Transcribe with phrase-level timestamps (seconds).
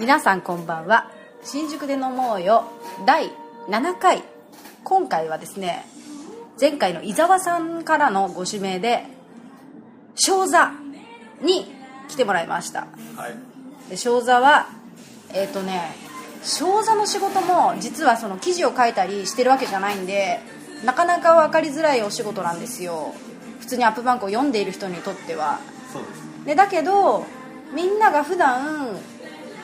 [0.00, 1.10] 皆さんこんばんは。
[1.44, 2.64] 新宿で飲もうよ。
[3.04, 3.30] 第
[3.68, 4.24] 7回。
[4.82, 5.84] 今回はですね
[6.58, 9.04] 前回の伊沢さんからのご指名で
[10.14, 10.72] 正座
[11.42, 11.70] に
[12.08, 12.86] 来てもらいました。
[13.14, 13.90] はい。
[13.90, 14.68] で正座は
[15.34, 15.94] えっ、とね
[16.42, 20.40] 正座の仕事も実はその記事を書いたりしてるわけじゃないんで
[20.82, 23.12] なかなか分かりづらいお仕事なんですよ。
[23.60, 25.60] 普通にアップバンクを読んでいる人にとっては。
[25.92, 26.44] そうです。
[26.46, 27.26] でだけど
[27.74, 28.96] みんなが普段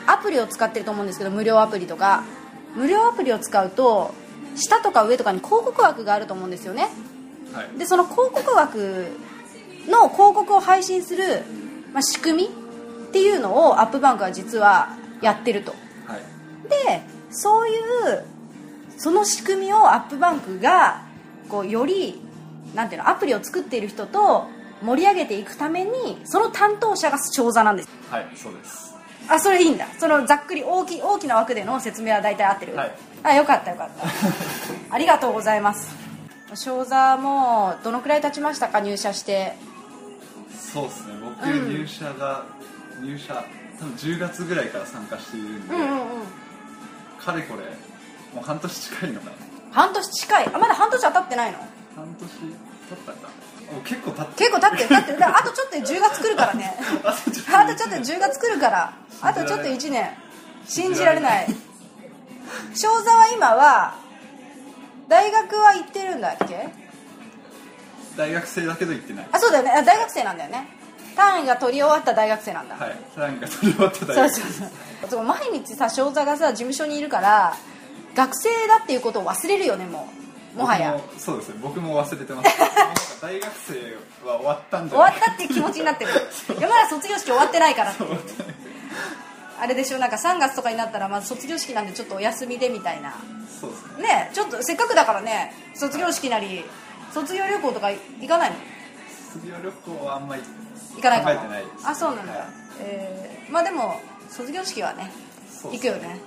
[0.07, 2.23] アプリを使ってると思うんですけど無料アプリとか。
[2.77, 4.13] 無料アプリを使うと
[4.55, 6.89] 下とか上とかに広告枠があると思うんですよね。
[7.53, 7.79] はい。
[7.79, 9.07] でその広告枠
[9.87, 11.43] の広告を配信する、
[11.91, 14.89] まあ、仕組みっていうのをアップバンクは実は
[15.21, 15.73] やってると。
[16.05, 16.69] はい。
[16.69, 18.25] でそういう
[18.97, 21.01] その仕組みをアップバンクが
[21.49, 22.21] こうより
[22.75, 24.47] なんていうのアプリを作っている人と
[24.83, 27.89] 盛り上げていくためにその担当者が長座なんです。
[28.11, 28.96] はいそうです
[29.29, 29.87] あそれいいんだ。
[29.99, 32.91] そのざっくり大き大きな枠での説明は大体合ってる、はい。
[33.23, 34.05] あよかったよかった。
[34.93, 35.95] ありがとうございます。
[36.53, 39.55] 正座もどのくらい経ちましたか入社して？
[40.57, 41.13] そうですね。
[41.21, 41.69] 僕うん。
[41.69, 42.45] 入社が、
[43.01, 43.43] 入社
[43.79, 45.97] 多分10月ぐらいから参加しているんで、うんうんうん。
[47.19, 47.63] かれこれ
[48.33, 49.31] もう半年近いのかな。
[49.71, 50.49] 半年近い？
[50.53, 51.57] あまだ半年は経ってないの？
[51.95, 52.45] 半年経
[52.95, 53.17] ったか。
[53.83, 55.03] 結構経って結構経ってる。
[55.03, 56.73] 経ってあとちょっとで10月来るからね。
[57.03, 60.09] あとちょっとあとちょっとで10月来るからあとちょっと1年。
[60.67, 61.47] 信じられない。
[62.75, 63.95] 正座は今は
[65.07, 66.67] 大学は行ってるんだっけ？
[68.17, 69.27] 大学生だけど行ってない。
[69.31, 69.71] あそうだよね。
[69.71, 70.67] あ大学生なんだよね。
[71.15, 72.95] 単位が取り終わった大学生なんだ、はい。
[73.17, 75.09] なんか取り終わった大学そうそうそう。
[75.09, 77.55] そう毎日さ正座がさ事務所にいるから
[78.15, 80.07] 学生だっていうことを忘れるよねも
[80.55, 80.59] う。
[80.59, 80.99] もはや。
[81.17, 83.21] そうですね僕も忘れてます。
[83.21, 86.11] 大学生は終わったんじ終わゃないったっていう気持ちになってる。
[86.11, 87.91] いやまだ卒業式終わってないから。
[87.93, 88.03] って
[89.59, 89.99] あれでしょ？
[89.99, 93.13] なんか3月とかになったらまず卒業式なんでちょっとお休みでみたいな。
[93.59, 94.03] そうですね。
[94.03, 96.63] ねちょっとせっかくだからね卒業式なり
[97.11, 98.55] 卒業旅行とか行かないの？
[99.33, 100.41] 卒業旅行はあんまり
[100.95, 102.41] 行かないかも考えてないですあそうなんだ、はい。
[102.79, 103.99] えーまあでも
[104.29, 105.11] 卒業式はね
[105.49, 106.07] そう行くよね。
[106.07, 106.17] はい、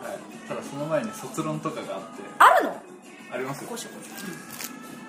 [0.49, 2.23] ただその前に卒論とかがあって。
[2.39, 2.83] あるの？
[3.33, 3.71] ありますよ。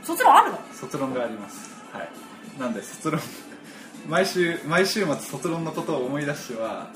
[0.03, 0.59] 卒論あるの？
[0.73, 1.71] 卒論があります。
[1.91, 2.09] はい。
[2.59, 3.19] なんで卒論
[4.07, 6.89] 毎週毎週末卒論のことを思い出しては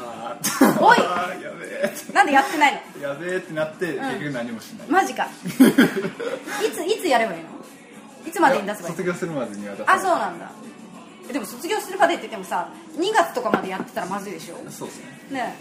[0.00, 0.84] あー。
[0.84, 0.98] おい。
[0.98, 2.12] あーやべえ。
[2.14, 3.02] なんでやってないの？
[3.08, 5.24] やべえってなって、結局何もしない、マジか。
[5.46, 7.48] いついつやればいいの？
[8.26, 10.50] いつまでに出せばいい卒業するまでには出あそうなんだ。
[11.28, 14.56] えでも卒業するまでって言ってもさ2月とかまでやってたらまずいでしょ？
[14.70, 15.04] そうですね。
[15.30, 15.56] ね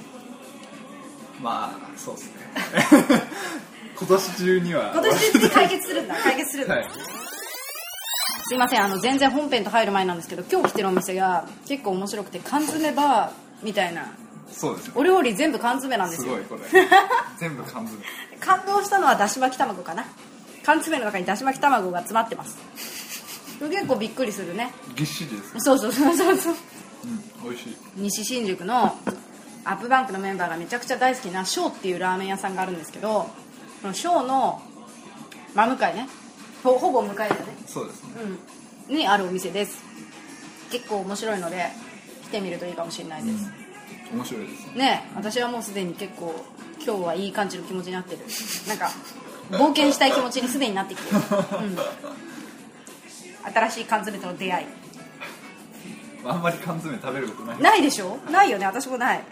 [1.42, 3.22] まあそうですね。
[3.98, 4.92] 今年中には。
[4.94, 6.16] 今年中に解決するんだ。
[6.24, 6.88] 解決するんだ、はい。
[8.48, 8.84] すいません。
[8.84, 13.32] あの全然本編と入る前なんですけど今日来てるお店が結構面白くて缶詰バー
[13.66, 14.08] みたいな
[14.52, 14.94] そうですね。
[14.96, 16.36] お料理全部缶詰なんですよ。
[16.36, 16.88] すごいこれ。
[17.38, 18.06] 全部缶詰。
[18.40, 20.06] 感動したのはだし巻き卵かな。
[20.64, 22.58] 缶詰の中にだし巻き卵が詰まってます。
[23.60, 24.74] 結構びっくりするね。
[24.96, 26.56] ぎっしりですねそうそうそうそうそう。
[27.06, 27.78] うん美味しい。
[27.96, 28.98] 西新宿の
[29.66, 33.30] アップバンクのメンバーがめちゃくちゃ大好きなショーっていうラーメン屋さんがあるんですけど
[33.82, 34.62] そのショーの
[35.54, 36.08] 真向かいね。
[36.64, 37.42] ほほぼ向かいだね。
[37.68, 38.10] そうですね。
[38.90, 38.96] うん。
[38.96, 39.90] にあるお店です。
[40.72, 41.68] 結構面白いので
[42.24, 43.52] 来てみるといいかもしれないです、
[44.14, 44.78] 面白いです。
[44.78, 46.34] ね私はもうすでに結構
[46.84, 48.22] 今日はいい感じの気持ちになってる。
[48.68, 48.90] なんか
[49.52, 51.78] 冒険したい気持ちにすでになってきてる、うん、
[53.54, 54.66] 新しい缶詰との出会い。
[56.26, 57.62] あんまり缶詰食べることない。
[57.62, 58.18] ないでしょ？
[58.32, 58.66] ないよね。
[58.66, 59.24] 私もない。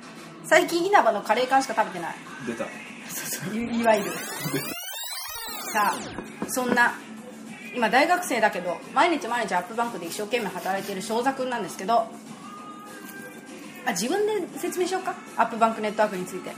[0.43, 2.15] 最近稲葉のカレー缶しか食べてない。
[2.47, 2.63] 出た。
[2.63, 2.69] そ
[3.45, 4.11] うそういいわゆる。
[5.73, 6.94] さあそんな
[7.75, 12.07] 今大学生だけど毎日毎日アップバンクで一生懸命働いている正座くんなんですけど
[13.87, 15.15] あ自分で説明しようか？
[15.37, 16.51] アップバンクネットワークについて。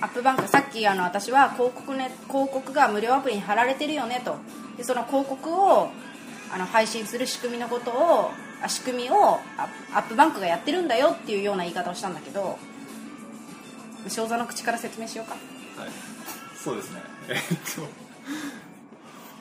[0.00, 4.36] アップバンクさっきあの私は広告,、ね、広告が無料アプリに貼られてるよねと。
[4.76, 5.90] でその広告を
[6.52, 8.30] あの配信する仕組みのことを
[8.62, 9.40] あ仕組みを
[9.92, 12.58] アップバンクがやってるんだよっていうような言い方をしたんだけど。
[14.06, 15.34] 正座の口から説明しようか。
[15.34, 15.90] はい。
[16.56, 17.02] そうですね。
[17.28, 17.38] えっ
[17.74, 17.88] と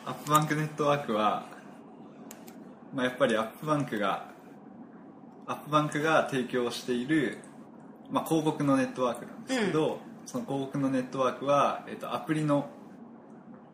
[0.05, 1.45] アップバンクネットワークは、
[2.93, 4.25] まあ、やっぱりアップバンクが
[5.47, 7.37] アップバンクが提供している、
[8.11, 12.69] まあ、広告のネットワークなんですけど、その広告のネットワークは、えっと、アプリの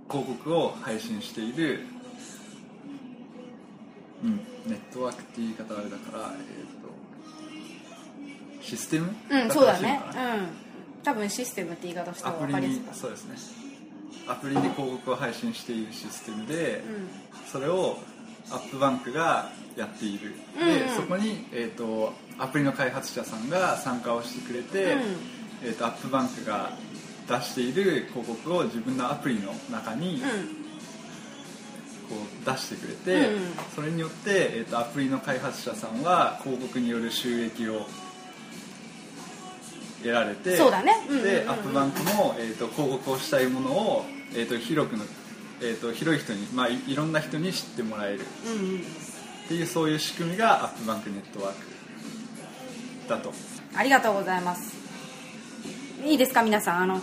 [0.10, 1.82] 広告を配信している、
[4.24, 4.38] うん、
[4.68, 6.38] ネットワークって言い方はあれだから、えっ
[6.82, 6.94] と
[8.62, 9.14] システム？
[9.30, 10.00] うんそうだね。
[10.16, 11.02] うん。
[11.04, 13.36] 多分システムって言い方した方が分かりやすいにそうですね。
[14.30, 17.10] アプリで広告を配信しているシステムで、うん。
[17.52, 17.98] それを
[18.52, 25.02] アップバンクがやっている、でそこに、えー、とアプリの開発者さんが参加をしてくれて、うん。
[25.64, 26.78] えー、とアップバンクが
[27.28, 30.22] 出している広告を自分のアプリの中に
[32.10, 33.30] こう出してくれて、
[33.74, 37.88] それによって、えー、とアプリの開発者さんは広告による収益を
[40.00, 40.94] 得られてそうだね。
[41.24, 45.06] でアップバンクも、えー、と広告をしたいものを、えー、と広くの、
[45.62, 48.26] えー、と広い人に、まあ、いいろんな人に知ってもらえる。
[48.46, 48.84] うんうん
[49.54, 51.60] っていうそういう仕組みがアップバンクネットワーク
[53.08, 53.32] だと。
[53.76, 54.76] ありがとうございます。
[56.04, 56.82] いいですか皆さん。
[56.82, 57.00] あの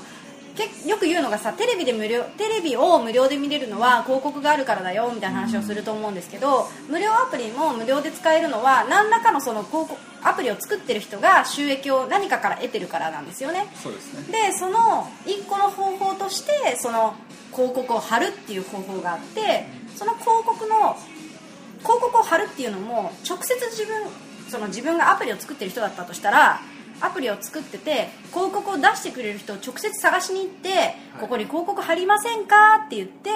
[0.57, 13.69] けよく言うのがさテレビで無料テレビを無料で見れるのは広告があるからだよみたいな話をすると思うんですけど、無料アプリも無料で使えるのは何らかのその広告アプリを作ってる人が収益を何かから得てるからなんですよね。
[13.77, 14.51] そうですね。
[14.51, 17.15] でその1個の方法としてその
[17.53, 20.97] 広告を貼るっていう方法があってその広告の
[21.81, 24.03] 広告を貼るっていうのも直接自分
[24.49, 26.61] その自分がアプリを作ってる人だったとしたら
[27.01, 33.31] アプリを作ってて広告を出してくれる人を直接探しに行って、ここに広告貼りませんかって言って、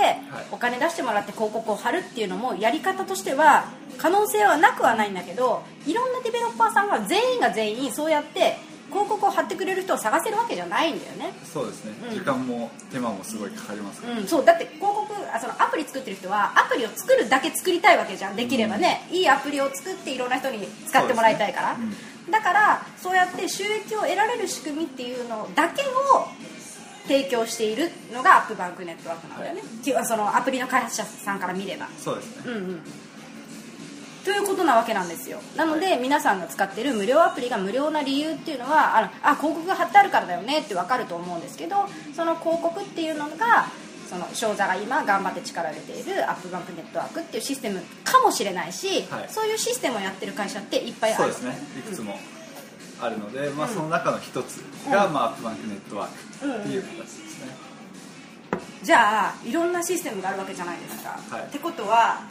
[0.52, 3.64] お金出してもらって広告を貼るっていうのもやり方としては
[3.96, 8.56] 可能性はなくはないんだけどいろんなデベロッパーさんが全員が全員そうやって
[8.90, 11.32] 広告を貼ってくれる人を探せるわけじゃないんだよね。
[11.44, 12.14] そうですね、うん。
[12.14, 14.44] 時間も手間もすごいかかりますから、うん、そう。
[14.44, 22.32] だって広告あそのアプリ作ってる人はアプリを作るだけ作りたいわけじゃんできればね、いいアプリを作っていろんな人に使ってもらいたいから、そうですね。
[22.32, 26.28] だからそうやって収益を得られる仕組みっていうのだけを
[27.06, 31.86] 提供しているのがアップバンクネットワークなんだよね、きそのアプリの開発者さんから見れば。
[31.98, 32.82] そうですね、うんうん
[34.24, 35.38] ということなわけなんですよ。
[35.56, 41.76] なので、皆さんが使ってる無料アプリが無料な理由っていうのはあのあ広告が貼ってあるからだよねって分かると思うんですけど
[42.14, 43.66] その広告っていうのが
[44.08, 49.26] その商座が今頑張って力を入れているアップバンクネットワークっていうシステムかもしれないし、はい。
[49.28, 51.58] そういうシステムをやってる会社っていっぱいあるそうですね。
[51.78, 52.18] いくつも
[53.00, 57.56] あるので、まあ、その中の一つが、うんまあ、アップバンクネットワークっていう形ですね、
[58.82, 61.42] じゃあいろんなシステムがあるわけじゃないですか、はい。
[61.44, 62.22] ってことは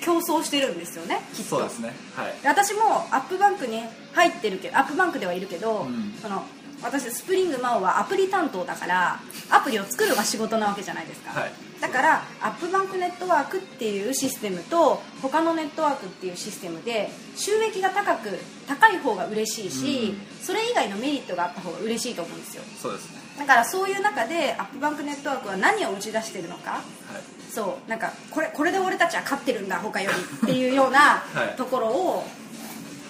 [0.00, 1.56] 競争してるんですよねきっと。
[1.56, 1.94] そうですね。
[2.14, 2.34] はい。
[2.42, 2.80] で私も
[3.10, 3.82] アップバンクに
[4.12, 6.14] 入ってるけどアップバンクではいるけど、うん。
[6.20, 6.42] その
[6.82, 9.20] 私スプリングマオはアプリ担当だから
[9.50, 11.52] アプリを作るが仕事なわけじゃないですか、はい。
[11.78, 18.30] だからアップバンクネットワークっていうシステムと他のネットワークっていうシステムで収益が高く
[18.66, 22.62] 高い方が嬉しいし、それ以外のメリットがあった方が嬉しいと思うんですよ。
[22.80, 23.20] そうですね。
[23.38, 31.56] だからそういう中でアップバンクネットワークは何を打ち出してるのかはいそうなんかこれこれで俺たちは勝ってるんだ他よりっていうようなはい。
[31.56, 32.24] ところを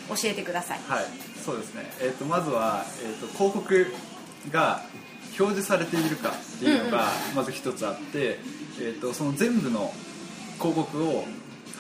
[0.08, 1.04] 教えてください、はい。
[1.44, 3.92] そうですね、えー、とまずは、えー、と広告
[4.50, 4.82] が
[5.38, 8.38] 表示されているかっていうのがまず一つあって、
[8.80, 9.92] えー、とその全部の
[10.58, 11.24] 広告を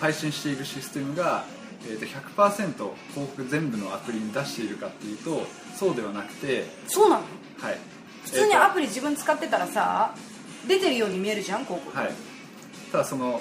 [0.00, 1.44] 配信しているシステムが、
[1.86, 5.42] えー、と100%広告全部のアプリに出しているかっていうと
[5.76, 7.22] そうではなくて、そうなの？
[7.58, 7.78] はい、
[8.24, 10.14] 普通にアプリ、リ自分使ってたらさ
[10.66, 12.12] 出てるように見えるじゃん広告、はい、
[12.92, 13.40] ただその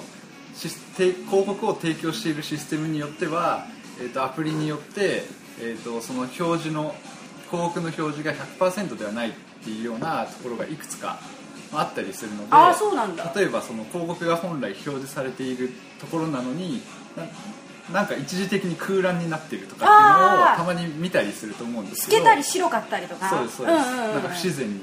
[0.56, 3.66] 広告を提供しているシステムによっては、
[4.00, 5.22] えー、とアプリによって、
[5.60, 6.94] えー、とその表示の
[7.50, 9.32] 広告の表示が100%ではないっ
[9.64, 11.18] ていうようなところがいくつか
[11.72, 13.32] あったりするのでああそうなんだ。
[13.34, 15.70] 例えばその広告が本来表示されている
[16.00, 16.82] ところなのに
[17.16, 17.24] な
[17.92, 24.80] なんか一時的に空欄になっているとかっていうのをたまに見たりすると思うんですけど透けたり白かったりとかそうですそうです、んうんうんなんか不自然に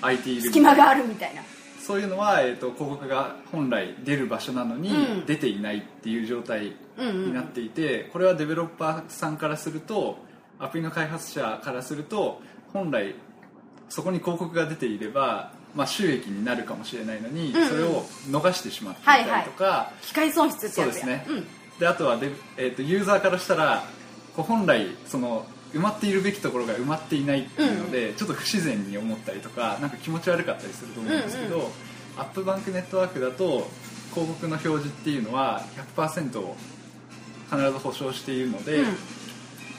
[0.00, 1.42] 空いている隙間があるみたいな
[1.80, 5.26] そういうのは、えー、と広告が本来出る場所なのに、うん。
[5.26, 10.18] 出ていないっていう状態うんうんになっていて、これはデベロッパーさんからすると
[10.58, 12.40] アプリの開発者からすると
[12.72, 13.14] 本来
[13.88, 17.68] そこに広告が出ていれば、まあ、収益になるかもしれないのに、うんうん。
[17.68, 21.02] それを逃してしまっていたりとか、機械損失ってやつや。
[21.04, 21.46] そうですね、うん。
[21.78, 23.84] であとはで、えー、とユーザーからしたら
[24.36, 31.62] 本来その埋まっているべきところが埋まっていないっていうので、ちょっと不自然に思ったりとかなんか気持ち悪かったりすると思うんですけど、うん
[32.16, 33.68] アップバンクネットワークだと
[34.12, 35.62] 広告の表示っていうのは
[35.96, 36.56] 100%を
[37.50, 38.96] 必ず保証しているので、うん。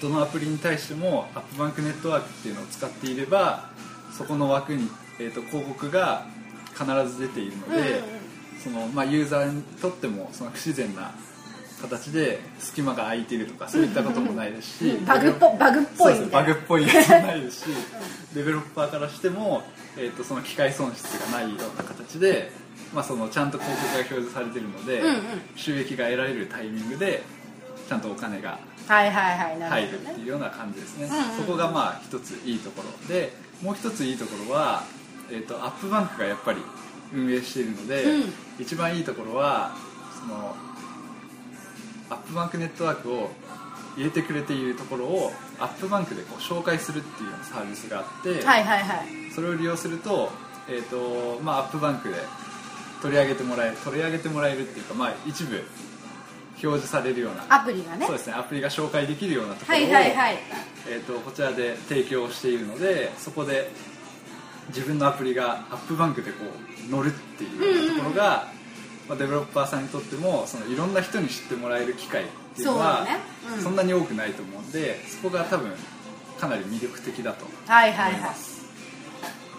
[0.02, 3.70] どのアプリに対してもアップバンクネットワークっていうのを使っていれば
[4.18, 6.26] そこの枠に、えー、と広告が
[6.74, 8.02] 必ず出ているので、うんうんうん。
[8.64, 11.12] そのまあ、ユーザーにとってもその不自然な
[11.82, 15.06] 形で隙間が空いているとかそういったこともないですし、うん。
[15.06, 16.26] バグっぽバグっぽい。
[16.28, 17.76] バグっぽいやつもないですし、
[18.34, 19.64] デベロッパーからしても、
[19.98, 22.52] えー、とその機械損失がないような形で、
[22.94, 25.16] まあ、そのちゃんと広告が表示されているので、うんうん。
[25.56, 27.24] 収益が得られるタイミングで
[27.88, 31.38] ちゃんとお金がはいはいはいな入るっていうような感じですね、うんうん。
[31.38, 34.84] そこがまあ一ついいところでもう一ついいところは、
[35.30, 36.62] えー、とアップバンクがやっぱり
[37.14, 38.34] 運営しているので、うん。
[38.60, 39.76] 一番いいところは
[40.20, 40.56] その
[42.12, 43.32] アップバンクネットワークを
[43.96, 49.32] 入れてくれているところをアップバンクでこう紹介するっていうサービスがあって、はいはいはい。
[49.34, 50.30] それを利用すると,、
[50.70, 52.16] えーとまあ、アップバンクで
[53.02, 55.64] 取り上げてもらえ取り上げてもらえるっていうか、まあ、一部
[56.64, 58.06] 表示されるようなアプリがね。
[58.06, 60.38] そうですねアプリが紹介できるようなところを、はいはいはい。
[60.90, 63.72] えー、とこちらで提供しているのでそこで
[64.68, 66.46] 自分のアプリがアップバンクでこ
[66.88, 68.48] う乗るっていうところが、
[69.12, 72.26] まあ、デベロッパーさんにとってもそのいろんな人に知ってもらえる機会っ
[72.56, 73.20] ていうのはそね。
[73.68, 73.76] うん。
[73.76, 75.70] なに多くないと思うんでそこが多分
[76.40, 78.14] かなり魅力的だとはいはいはい。
[78.14, 78.66] 思います、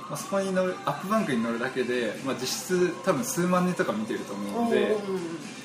[0.08, 4.96] まあ、そこに乗るアップバンクに乗るだけで、まあ、実質多分数万人とか見てると思うので、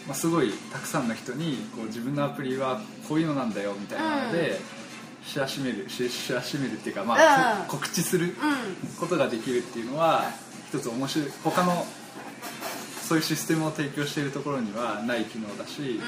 [0.05, 4.59] まあ、すごいたくさんの人にこう自分のアプリはこういうのなんだよみたいなので、
[5.25, 7.67] 知らしめる知知らしめるっていうか、まあうん。
[7.67, 8.33] 告知するうん。
[8.99, 10.25] ことができるっていうのは
[10.69, 11.29] 一つ面白い。
[11.41, 11.85] 他の
[13.07, 16.01] そういうシステムを提供しているところにはない機能だし、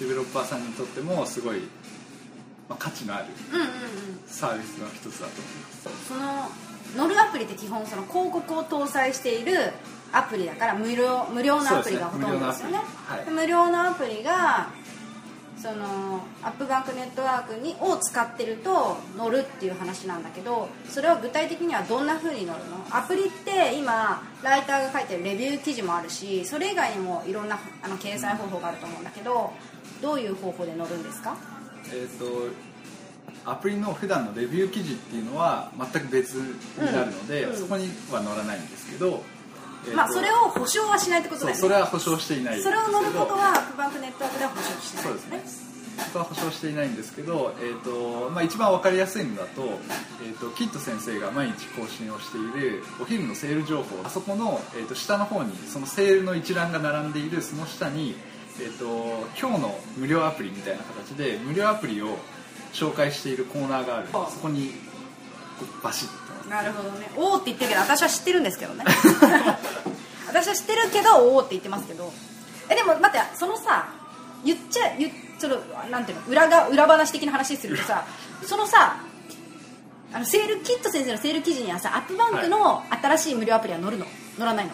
[0.00, 1.60] デベロッパーさんにとってもすごい、
[2.68, 3.70] まあ、価値のあるうんうんうん。
[4.26, 6.08] サービスの一つだと思います。
[6.08, 6.14] そ
[6.98, 9.72] の乗るアプリって基本その広告を搭載している
[10.10, 12.78] アプリだから無料無料のアプリがほとんどですよね。
[12.78, 12.84] ね。
[13.24, 14.68] で無料のアプリが
[15.62, 22.84] そのアップバンクネットワークにを使ってると乗るっていう話なんだけどそれは具体的にはどんな風に乗るの？
[22.90, 29.52] アプリって今ライターが書いてるレビュー記事もあるしそれ以外にもいろんなあの掲載方法があると思うんだけど
[30.00, 31.36] どういう方法で乗るんですか？
[31.94, 32.52] えー、と
[33.44, 37.50] アプリの普段のレビュー記事っていうのは全く別になるので、うん。
[37.52, 37.56] うん。
[37.56, 39.22] そこには載らないんですけど、
[39.94, 41.60] まあそれを保証はしないってことだよね。
[41.60, 42.62] それは保証していない。
[42.62, 45.04] それを乗ることはアップバンクネットワークでは保証しない。
[45.04, 45.72] そうですね。
[45.98, 49.78] そこは保証していないんですけど、えーとまあ、一番分かりやすいのだと,、
[50.24, 58.16] えー、とキッド先生が毎日更新をしているお昼のセール情報あそこの、えー、と下の方にそのセールの一覧が並んでいるその下に、
[58.58, 62.16] えー、と今日の無料アプリみたいな形で無料アプリを
[62.72, 64.08] 紹介しているコーナーがある。
[64.14, 64.72] あそこに
[65.82, 67.10] バシッとなるほどね。
[67.16, 68.84] おおって言ってるけど私は知ってるんですけどね。
[70.28, 72.12] 私は知ってるけどおおって言ってますけど。
[72.68, 73.88] えでも待ってそのさ
[74.44, 75.56] 言っちゃ言っその
[75.90, 78.04] なんていうの裏が裏話的な話するとさ
[78.44, 78.96] そのさ
[80.12, 84.06] あのセールキット先生のセール記事にはさアップバンクの新しい無料アプリは載るの？
[84.36, 84.72] 載らないの？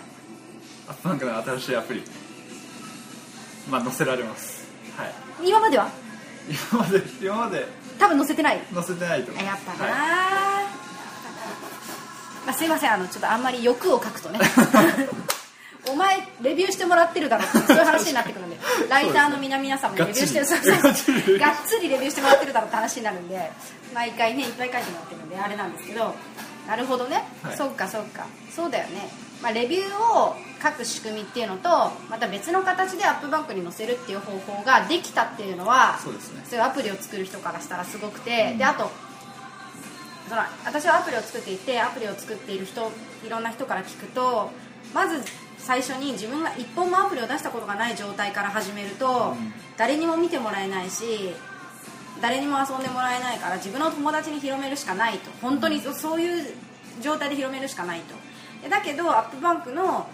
[0.89, 2.03] アップバンクの新しいアプリ。
[3.71, 4.67] まあ載せられます。
[4.97, 5.13] はい。
[5.49, 5.89] 今までは？
[6.73, 7.67] 今まで今まで。
[7.99, 8.61] 多分載せてない。
[8.75, 9.93] 載せてないと思いやっぱな、はい。
[9.93, 10.48] ま
[12.49, 14.41] あ、すいませんあのちょっとあんまり欲を書くとね。
[15.89, 17.45] お前レビューしてもらってるだろ。
[17.45, 18.59] ってそういう話になってくるんで。
[18.89, 20.83] ライターの皆々様にレビューしてるがっつりそうそう。
[20.83, 23.51] がっつりがっつりレビューしてもらってるだろって話になるんで
[23.95, 26.15] 毎回ねいっぱい書いてもらってるんであれなんですけど。
[26.69, 27.57] なるほどね、はい。
[27.57, 28.27] そっかそっか。
[28.55, 29.09] そうだよね、
[29.43, 31.69] まあ、レビューを書く仕組みっていうのと
[32.11, 36.45] また別の形でアップバンクに載せるっていう方法ができたっていうのはそうですね。
[36.47, 38.91] そういうアプリを作る人からしたらすごくて、であと
[40.29, 42.91] その私はアプリを作っていてアプリを作っている人
[43.27, 44.51] いろんな人から聞くと
[44.95, 45.23] まず
[45.59, 49.53] 最初に自分が一本もアプリを出したことがない状態から始めると、うん。
[49.77, 51.35] 誰にも見てもらえないし
[52.23, 55.31] 誰にも遊んでもらえないから自分の友達に広めるしかないと。
[55.43, 56.55] 本当にそそういう
[57.03, 58.15] 状態で広めるしかないと。
[58.63, 60.09] でだけどアップバンクの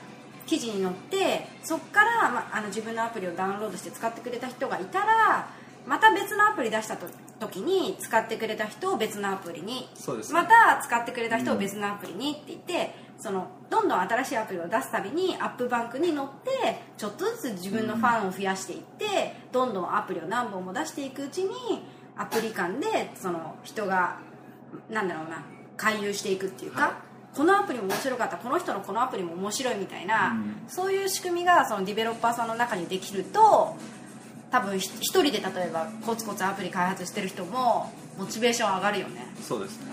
[0.47, 5.49] 記事に載ってそこから、まあ、あの自分のアプリをダウンロードして使ってくれた人がいたら
[5.87, 7.07] また別のアプリ出したと
[7.41, 10.41] 時に使ってくれた人を別のアプリにそうですね。
[10.41, 21.51] また使ってくれた人を別のアプリにって言って、そのどんどん新しいアプリを出すたびにアップバンクに乗ってちょっとずつ自分のファンを増やしていって、どんどんアプリを何本も出していくうちに
[22.17, 24.19] アプリ間でその人が
[24.91, 25.45] なんだろうな
[25.77, 26.93] 回遊していくっていうか、はい。
[27.37, 30.63] このアプリも面白かったこの人のこのアプリも面白いみたいな、うん。
[30.69, 33.77] そういう仕組みがそのディベロッパーさんの中にできると
[34.55, 35.41] 多分ひ一人で例え
[35.73, 39.27] ばコツコツアプリ開発してる人もモチベーション上がるよね。
[39.43, 39.93] そうですね。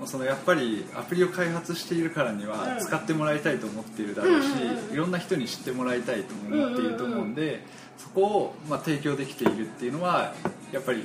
[0.00, 2.78] うそのやっぱりアプリを開発しているからにはうん。
[2.78, 7.64] 使ってもらいたいと思っているだろうし、うんうんうんいろんな人に知ってもらいたいとも思っていると思うんで、
[7.98, 10.32] そこをまあ提供できているっていうのは
[10.70, 11.04] やっぱり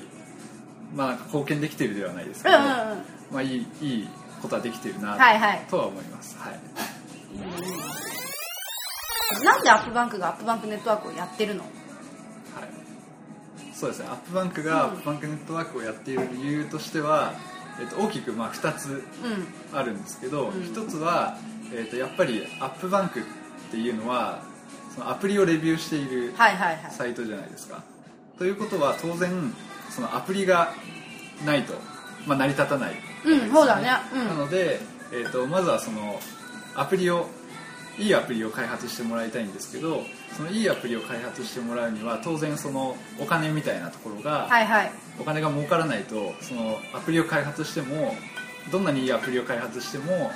[0.96, 2.76] まあ貢献できているではないですけど、んうんうん。
[3.32, 4.08] まあいいいい
[4.44, 5.66] ことはできているなはいはい。
[5.72, 6.60] とは思います、はい。
[9.44, 11.64] なんでアップバンクがアップバンクネットワークをやってるの
[12.56, 12.70] はい、
[13.76, 14.08] そうですね。
[14.10, 14.94] アップバンクがアうん。
[14.94, 17.34] ップバンクネットワークをやっている理由としては、
[17.80, 19.78] えっと、大きくまあ2つうん。
[19.78, 20.64] あるんですけど、うん。
[20.64, 21.38] 一つは、
[21.74, 23.24] えー、とやっぱりアップバンクっ
[23.72, 24.44] ていうのは
[24.94, 26.92] そのアプリをレビューしているはいはいはい。
[26.92, 27.82] サイトじゃないですか、
[28.38, 29.32] ということは当然
[29.90, 30.74] そのアプリが
[31.46, 31.74] ないと、
[32.28, 33.90] まあ、成り立たない、うんそうだね。
[34.14, 34.28] うん。
[34.28, 34.80] なので、
[35.14, 36.20] えー、とまずはその
[36.76, 37.28] アプリを
[38.02, 40.04] いいアプリを開発してもらいたいんですけど
[40.36, 44.92] そのいいアプリを開発してもらうには当然そのお金みたいなところが、はいはい。
[45.20, 48.16] お金が儲からないとそのアプリを開発しても
[48.72, 50.32] どんなにいいアプリを開発しても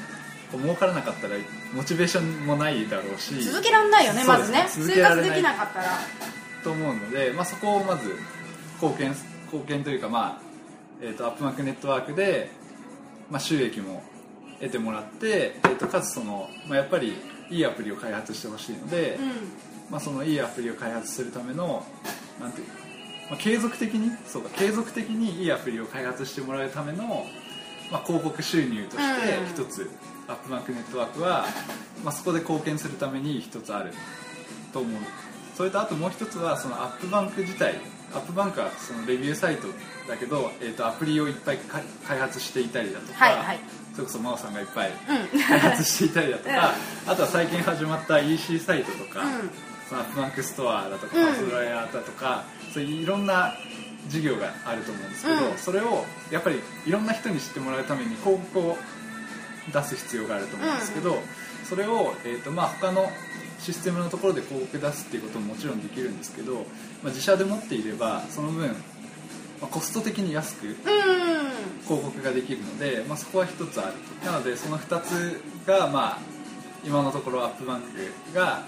[0.51, 1.35] 儲からなかったら
[1.73, 4.65] モチベーションもないだろうし続けられないよねまずね。
[4.69, 5.85] 生活できなかったら。
[6.63, 8.15] と思うので、まあ、そこをまず
[8.81, 10.41] 貢献貢献というか、まあ
[11.01, 12.49] えー、とアップマークネットワークで、
[13.29, 14.03] まあ、収益も
[14.59, 17.15] 得てもらって、えー、とかつその、まあ、やっぱり
[17.49, 19.31] いいアプリを開発してほしいので、うん。
[19.89, 21.85] まあ、そのいいアプリを開発するための
[22.39, 22.73] なんていうか、
[23.29, 27.25] まあ、継続的にそうか継続的にいいアプリを開発してもらうための、
[27.91, 29.65] まあ、広告収入としてうん。
[29.65, 29.89] 一つ、
[30.27, 31.45] AppBank Network は、
[32.03, 33.93] まあ、そこで貢献するために一つある
[34.73, 35.01] と思う。
[35.55, 37.75] それとあともう一つはその AppBank 自体
[38.13, 39.67] AppBank はそのレビューサイト
[40.07, 43.59] だけど、えー、とアプリをいっぱいか開発していたりだとか、はいはい。
[43.93, 44.91] それこそ真央さんがいっぱい
[45.33, 45.41] うん。
[45.41, 46.73] 開発していたりだとか、
[47.07, 49.51] あとは最近始まった EC サイトとか、うん。
[49.89, 51.27] その AppBank Store だとか、うん。
[51.27, 52.43] パズドラヤだとか
[52.73, 53.53] そういういろんな
[54.07, 55.57] 事業があると思うんですけど、うん。
[55.57, 58.77] それをやっぱりいろんな人に知ってもらうために広告を
[59.73, 61.17] 出す必要があると思うんですけど、
[61.67, 63.09] それを、えーとまあ、他の
[63.65, 68.73] システムのところで広告出すっていうことももちろんできるんですけど、まあ、自社で持っていればその分、ま
[69.63, 70.75] あコスト的に安くうん。
[71.85, 73.93] 広告ができるので、まあ、そこは一つある
[74.23, 76.17] なのでその2つが、まあ、
[76.85, 78.63] 今のところアップバンクが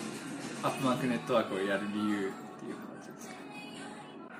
[0.64, 2.30] アップバンクネットワークをやる理由っていう
[3.02, 3.36] 形ですか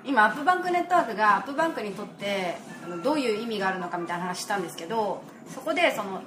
[0.04, 2.56] 今アップバンクネットワークがアップバンクにとって
[3.04, 5.22] どういう意味があるのかみたいな話したんですけど
[5.54, 6.22] そこでその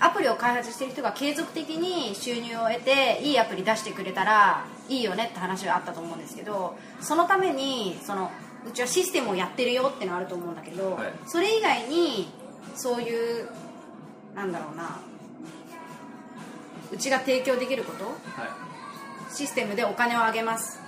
[0.00, 8.30] アプリを開発している人が継続的に収入を得ていいアプリ出してくれたらいいよねって話があったと思うんですけどそのためにその
[8.66, 11.12] うちはシステムをやってるよってのはあると思うんだけど、はい。
[11.26, 12.28] それ以外に
[12.74, 13.48] そういう
[14.34, 14.98] なんだろうな
[16.92, 18.04] うちが提供できること？
[18.04, 18.14] はい。
[19.32, 20.80] システムでお金をあげます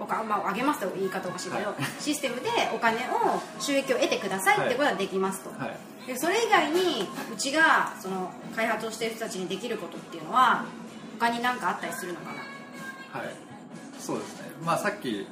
[0.00, 1.74] おか、まあ、あげますと言い方おかしいけど、はい。
[2.00, 5.76] システムでお金を収益を得てくださいってことはできますと、はい。
[6.06, 10.66] でそれ以外にうちがその開発をしている人たちにできることっていうのは
[11.18, 12.32] 他に何かあったりするのか
[13.12, 13.20] な？
[13.20, 13.28] はい。
[13.98, 14.50] そうですね。
[14.64, 15.26] まあさっき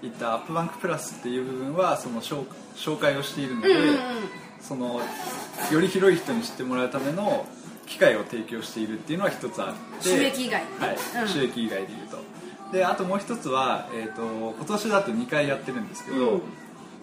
[0.00, 2.44] 言ったアップバンクプラスっていう部分はその紹
[2.76, 3.96] 紹介をしているので、うんうんうん。
[4.60, 5.00] その
[5.72, 7.46] より広い人に知ってもらうための
[7.86, 10.96] 機会を提供しているっていうのは一つあって収益以外はい。
[11.22, 11.28] うん。
[11.28, 12.18] 収益以外でいうと
[12.72, 16.42] であともう一つは、えー、と今年だと2回やってるんですけど、うん。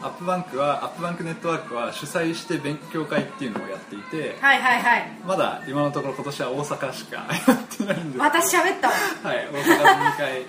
[0.01, 5.10] アップバンクはアップバンクネットワークは主催して勉強会っていうのをやっていてはいはいはい。
[5.25, 10.45] まだ今のところ今年は大阪しかやってないんです私喋ったわはい大阪で2回。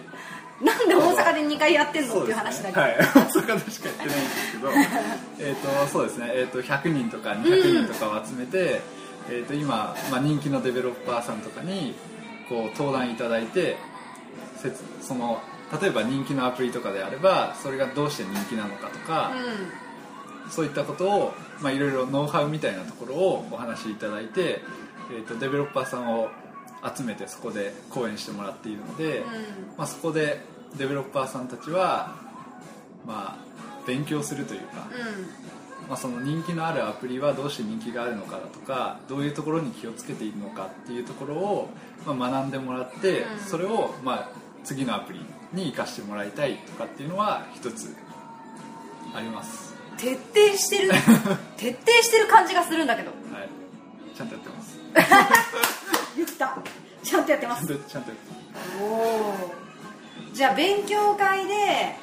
[0.61, 2.23] なんで大阪で2回やってんの？
[2.23, 4.71] っていう話だけど、はい、大阪でしかやってないんですけど。
[5.39, 8.81] えっとそうですね、えー、と100人とか200人とかを集めて、
[9.29, 11.95] えー、と今、まあ、人気のデベロッパーさんとかに
[12.49, 13.77] こう登壇いただいて
[15.01, 15.41] その
[15.81, 19.33] 例えば人気のアプリとかであればそれがどうして人気なのかとか、
[20.49, 24.61] そういったことをまあいろいろノウハウみたいなところをお話しいただいて、
[25.13, 26.29] えー、とデベロッパーさんを
[26.95, 29.25] 集めてそこで講演してもらっているので、うん。
[29.77, 30.41] まあ、そこで
[30.77, 32.17] デベロッパーさんたちは、
[33.07, 34.89] まあ、勉強するというか、
[35.83, 35.89] うん。
[35.89, 41.69] まあ、その人気のあるアプリはどうして人気があるのかだとかどういうところに気をつけているのかっていうところを、
[42.07, 43.39] まあ、学んでもらって、うん。
[43.41, 44.29] それを、まあ、
[44.67, 45.21] 次のアプリ
[45.53, 47.95] に生かしてもらいたいとかっていうのは一つ
[49.15, 50.91] あります、徹底してる。
[51.57, 53.11] 徹底してる感じがするんだけど。
[53.11, 54.77] はい、ちゃんとやってます。
[56.17, 56.59] 言った。
[57.03, 57.67] ちゃんとやってます。
[57.67, 58.13] ちゃんとやって
[58.83, 59.35] おお
[60.33, 61.97] じゃあ勉強会で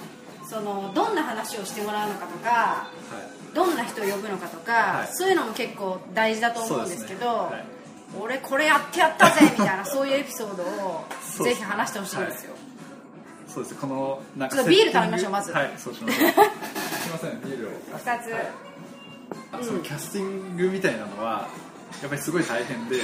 [0.50, 3.54] そのどんな話をしてもらうのかとかます、はい。
[3.54, 5.14] どんな人を呼ぶのかとか、はい。
[5.14, 7.56] そういうのも結構大事だと思うんですけどね。
[7.56, 7.66] はい。
[8.20, 11.06] 俺これやってやったぜみたいなそういうエピソードを
[11.44, 12.53] ぜひ話してほしいんですよ、
[13.54, 13.76] そうです。
[13.76, 15.52] このなんかビール頼みましょうまず。
[15.52, 16.32] はいそうしましょう。
[16.32, 17.72] すいませんビールを。
[17.72, 18.34] 2つ、
[19.52, 21.48] あそのキャスティングみたいなのは
[22.02, 22.98] やっぱりすごい大変で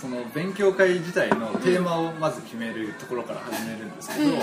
[0.00, 4.38] その勉強会自体のテーマをまず決めるところから始めるんですけど、うん。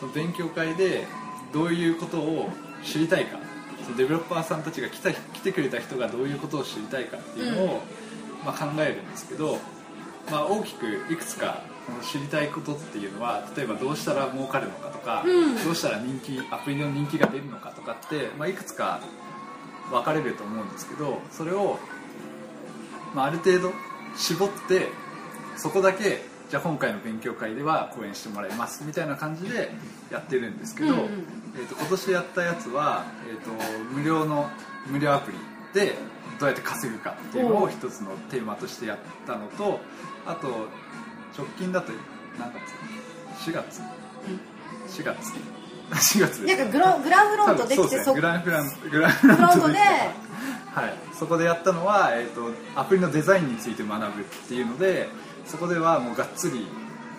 [0.00, 1.06] その勉強会で
[1.52, 2.50] どういうことを
[2.82, 3.38] 知りたいか
[3.84, 7.82] そのデベロッパーさんたちが来た来てくれた人がどういうことを知りたいかっていうのを、
[8.44, 9.58] まあ、考えるんですけど、
[10.30, 11.62] まあ、大きくいくつか
[12.02, 15.64] 知りたいことっていうのは例えばどうしたら儲かるのかとか、うん。
[15.64, 19.00] どうしたら人気アプリの人気が出るのかとかって、まあ、いくつか
[19.90, 21.78] 分かれると思うんですけどそれを、
[23.14, 23.72] まあ、ある程度
[24.16, 24.88] 絞って
[25.56, 29.70] そこだけじゃあ今回の勉強会では講演してもらいますみたいな感じで
[30.10, 31.04] やってるんですけど、うんうん。
[31.56, 33.50] えー、と今年やったやつは、えー、と
[33.92, 34.48] 無料の
[34.86, 35.38] 無料アプリ
[35.72, 35.94] で
[36.38, 39.80] どうやって稼ぐかっていうのを一つのテーマとしてやったのと
[40.26, 40.68] あと
[41.36, 41.92] 直近だと
[42.38, 43.50] 何月。
[43.50, 43.80] 4月。
[44.88, 45.32] 4月
[45.90, 49.78] 4月なんかグラグランフロントできてそ、ね、グランフラングランフロントで。
[49.78, 55.08] はい、そこでやったのは、えーと、アプリのデザインについて学ぶっていうので
[55.46, 56.66] そこではもうがっつり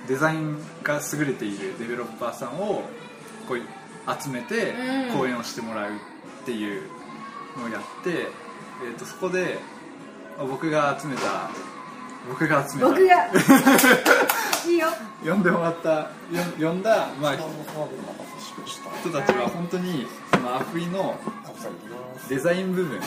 [0.08, 2.84] デザインが優れているデベロッパーさんを
[3.48, 4.76] こう集めて
[5.12, 6.84] 講演をしてもらうっていう
[7.58, 8.28] のをやって、
[8.86, 9.58] えーと、そこで
[10.38, 11.50] 僕が集めた
[12.30, 12.88] 僕が集めた。
[12.90, 13.28] 僕が。
[14.68, 14.88] いいよ。
[15.26, 16.10] 呼んでもらった。
[16.60, 17.38] 呼んだ、まあ、
[19.02, 21.20] 人たちは本当にそのアプリの
[22.30, 23.02] デザイン部分に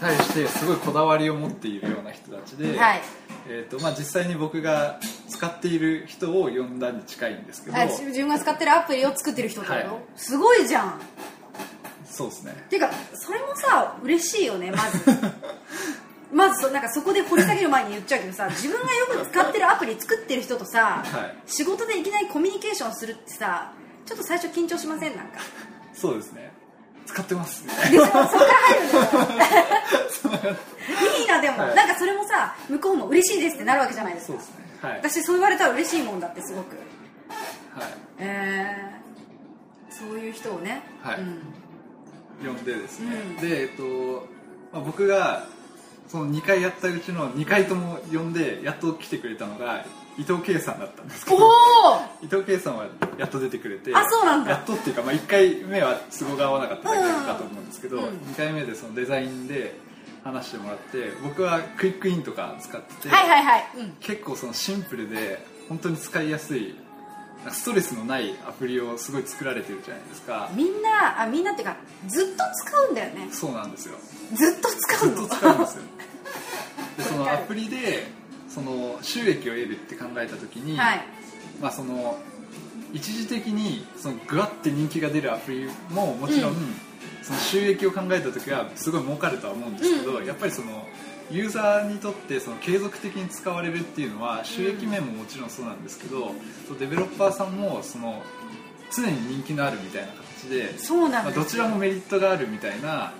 [0.00, 3.02] 対してすごいこだわりを持っているような人たちで、はい、
[3.48, 11.00] えーとまあ、実際に僕が使っている人を呼んだに近いんですけど、はい、自分が使ってるアプリを作ってる人ってこと、はい、すごいじゃん。
[12.06, 12.54] そうですね。
[12.70, 15.04] ていうかそれもさ嬉しいよねまず
[16.32, 23.72] まずそなんかそこで掘り下げる前に言っちゃうけどさ 自分がよく使ってるアプリ作ってる人とさ、はい、仕事でいきなりコミュニケーションするってさ
[24.06, 25.16] ちょっと最初緊張しません？
[25.16, 25.38] なんか。
[25.94, 26.52] そうですね。
[27.06, 27.64] 使ってます。
[27.66, 28.84] でしょそこから入る
[29.34, 30.56] んだよ
[31.20, 31.24] い。
[31.24, 34.32] いなでも、はい、なんかそれもさ向こうも嬉しいですってなるわけじゃないですか。
[34.32, 36.76] そうですね、はい、私そう言われたら嬉しいもんだってすごく。
[36.76, 37.92] はい。
[38.18, 41.42] えー、そういう人をね、はい、うん、
[42.46, 44.26] 呼んでですね、うん、でえっと、
[44.72, 45.46] まあ、僕が
[46.08, 49.84] その2回やったうちの2回とも呼んでやっと来てくれたのが
[50.16, 51.36] 伊藤圭さんだったんですけど
[52.22, 52.86] 伊藤圭さんは
[53.18, 54.52] やっと出てくれてあそうなんだ。
[54.52, 59.74] やっとっていうか、まあ、1回目は都合が合わなかっただけだと思うんですけど、うん、2回目でそのデザインで
[60.22, 66.74] 話してもらって僕はクイックインとか使ってて、はいはいはい、うん、結構そのシンプルで本当に使いやすい
[67.50, 70.50] ストレスのないアプリをすごい作られてるじゃないですか。
[70.54, 71.76] みんなあみんなっていうか
[72.06, 73.28] ずっと使うんだよね。
[73.32, 73.96] そうなんですよ。
[74.34, 75.16] ずっと使うの？
[75.16, 75.82] ずっと使うんですよ。
[76.98, 78.06] でそのアプリで
[78.48, 81.00] その収益を得るって考えた時に、はい、
[81.60, 82.18] まあその
[82.92, 86.76] 一時的にそのグワって人気が出るアプリももちろん、うん、
[87.22, 90.86] その収益を考えた時はすごい儲かるとは思うんですけど、うん、やっぱりその
[91.30, 96.32] ユーザーにとってその継続的に使われるっていうのは収益面ももちろんそうなんですけど、
[96.70, 98.22] うん、デベロッパーさんもその
[98.94, 103.12] 常に人気のあるみたいな形でそうなん、まあ、どちらもメリットがあるみたいな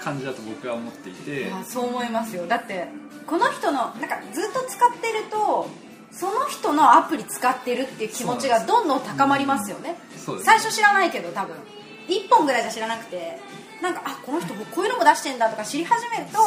[0.00, 1.50] 感じだと僕は思っていて。
[1.64, 2.46] そう思いますよ。
[2.46, 2.88] だって
[3.26, 5.68] この人のなんかずっと使ってると
[6.10, 9.96] その人のアプリ使ってるっていう気持ちがどんどん高まりますよね、
[10.42, 11.56] 最初知らないけど多分。
[12.08, 13.38] 1本ぐらいじゃ知らなくて。
[13.80, 16.38] なんかあこの人こういうのも出してんだとか知り始めると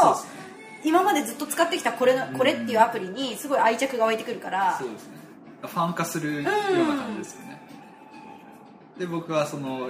[0.84, 4.78] 今までずっと使ってきたこれこれっていうアプリにすごい愛着が湧いてくるから。
[4.78, 5.14] そうですね。
[5.62, 6.52] ファン化するような
[6.98, 7.62] 感じですよね。
[8.98, 9.90] で僕はその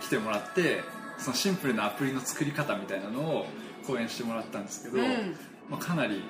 [0.00, 0.82] 来てもらって
[1.18, 3.46] そのシンプルなアプリの作り方みたいなのを
[3.86, 5.36] 講演してもらったんですけど、うん、
[5.70, 6.22] まあ、かなり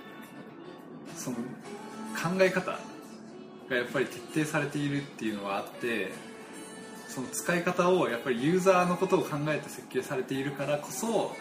[1.16, 1.42] その考
[2.40, 2.78] え方
[3.68, 6.12] がやっぱり徹底されているっていうのはあって
[7.08, 11.36] その使い方をやっぱりユーザーのことを考えて設計されているからこそ、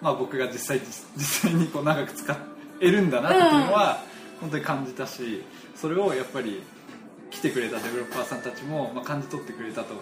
[0.00, 0.80] まあ、僕が実際
[1.16, 2.36] 実際にこう長く使
[2.80, 4.02] えるんだなっていうのは
[4.40, 5.42] 本当に感じたし
[5.76, 6.62] それをやっぱり
[7.30, 9.94] 来てくれたデベロッパーさんたちもまあ感じ取ってくれたと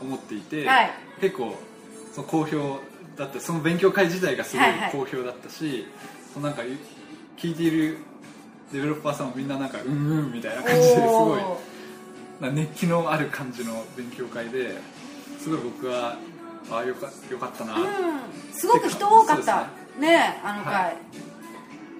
[0.00, 0.90] 思っていて、はい、
[1.20, 1.56] 結構
[2.12, 2.80] その好評
[3.16, 5.84] だったその勉強会自体がすごい好評だったし、はいはい、
[6.34, 6.62] そのなんか
[7.36, 7.98] 聞いている
[8.72, 11.40] デベロッパーさんもみんななんかうんうんみたいな感じですごい
[12.52, 14.72] 熱気のある感じの勉強会で
[15.38, 16.16] すごい僕は
[16.70, 17.84] ああよかよかったな、うん、
[18.52, 19.68] すごく人多かった。
[19.98, 20.08] ね。
[20.08, 20.96] ねあの回、はい、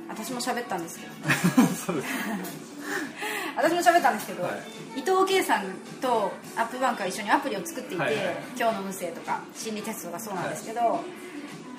[0.09, 1.13] 私も喋ったんですけど、
[3.57, 4.51] 私も喋ったんですけど、は
[4.97, 5.65] い、伊藤圭さん
[6.01, 8.25] とアップバンクは一緒にアプリを作っていて、はいはい、
[8.59, 11.01] 今日の無声とか心理テストがそうなんですけど、は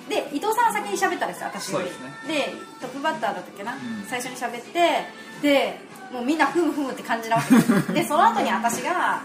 [0.08, 1.86] い、で伊藤さんは先に喋ったんです私より。
[2.28, 5.06] で、ね、トップバッターだったっけな、うん、最初に喋って
[5.40, 5.78] で
[6.12, 9.22] もうみんなふむふむって感じなわけで その後に私が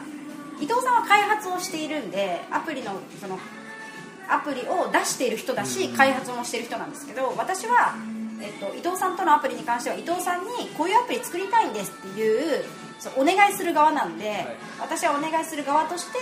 [0.59, 3.39] 伊藤さんは開発をしているんでアプリのその
[4.29, 7.95] アプリを出している人だし、開発もしている人なんですけど私は
[8.43, 12.65] えっと、伊藤さんとのアプリに関しては伊藤さんにこういうアプリ作りたいんですっていう
[13.15, 16.19] お願いする側なんで、はい、私はお願いする側として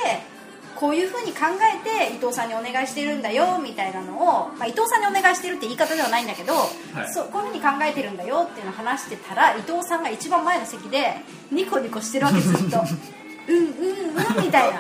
[0.76, 6.68] こういうふうに考えて伊藤さんにお願いしてるんだよみたいなのを、まあ、伊藤さんにお願いしてるって言い方ではないんだけど、は
[7.10, 11.18] い、そうこういうふうに考えてるんだよっていうのを話してたら伊藤さんが一番前の席で
[11.52, 12.82] ニコニコしてるわけずっと
[13.52, 14.80] うんうんうんみたいな。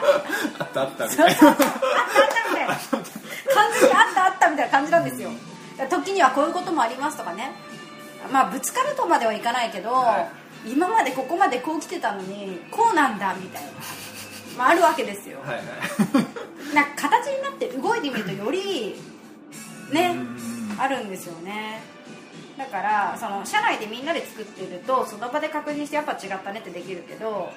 [0.60, 1.26] あったあったみたいな。
[1.26, 1.70] あったあった
[2.50, 2.76] みたいな。
[2.76, 5.30] 完全にあったあったみたいな感じなんですよ。
[5.90, 7.52] 時にはこういうこともありますとかね。
[8.32, 10.30] まあぶつかるとまではいかないけど、は
[10.66, 13.72] い、今までここまでこう来てたのにこうなんだみたいな、
[14.58, 18.96] まあ、あるわけですよ、はいはい、なんか形になって動いてみるとより
[19.92, 20.16] ね
[20.78, 21.82] あるんですよね。
[22.72, 27.50] からその社内でみんなで作ってるとその場で確認してやっぱ違ったねってできるけど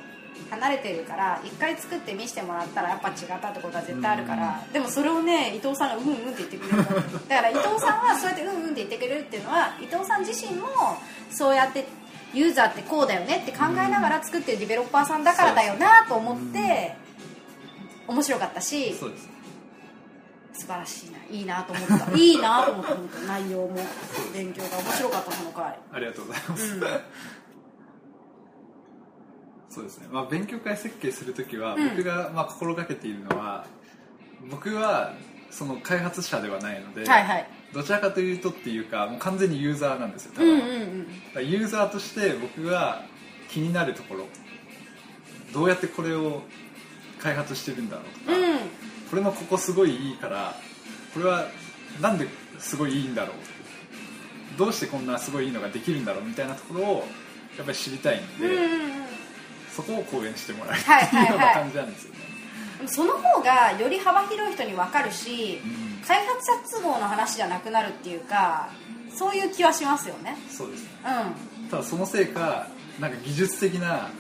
[0.51, 6.85] 離れてるから一回作って見せてもらったらやっぱ違ったってことは絶対あるから、でもそれをね伊藤さんがうんうんって言ってくれる
[7.29, 10.67] だから伊藤さんはそうやってうんうんって言ってくれるっていうのは伊藤さん自身も
[11.31, 11.87] そうやって
[12.33, 16.97] ユーザーってこうだよねって考えながら作ってるディベロッパーさんだからだよなと思って
[18.07, 19.35] 面白かったしそうです
[20.55, 21.19] 素晴らしいな。
[21.31, 22.17] いいなと思った。
[22.17, 22.95] いいなと思った。
[23.27, 23.77] 内容も。
[24.33, 26.81] 勉強が面白かったその回ありがとうございます、うん
[29.75, 31.89] そうですね、まあ、勉強会設計するときはうん。
[31.91, 33.67] 僕がまあ心がけているのは、
[34.51, 35.15] 僕は
[35.51, 37.49] その開発者ではないので、はいはい。
[37.73, 41.07] どちらかというとっていうかもう完全にユーザーなんですよ多うん分、うんうん。
[41.07, 43.03] だからユーザーとして僕が
[43.49, 44.27] 気になるところ
[45.53, 46.43] どうやってこれを
[47.19, 48.59] 開発してるんだろうとか、うん。
[49.11, 50.55] これのここすごいいいから
[51.13, 51.47] これは
[52.01, 52.29] なんで
[52.61, 57.05] すごいいいんだろうどうしてこんなすごいいいのができるんだろうみたいなところを
[57.57, 59.14] やっぱり知りたいんで、うんうんうん
[59.75, 61.21] そこを講演してもらいはいたいってい。
[61.21, 62.19] うようなはいはい感じなんですよね、
[62.87, 65.95] その方がより幅広い人に分かるしうん。
[66.07, 68.69] 開発者都合の話じゃなくなるっていうか
[69.15, 70.37] そういう気はしますよね。
[70.51, 70.91] そうですね。
[71.67, 72.69] うただそのせいか
[73.01, 74.11] なんか技術的な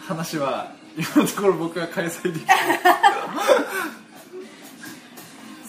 [0.00, 2.56] 話は今のところ僕が開催できない。
[2.56, 2.78] ん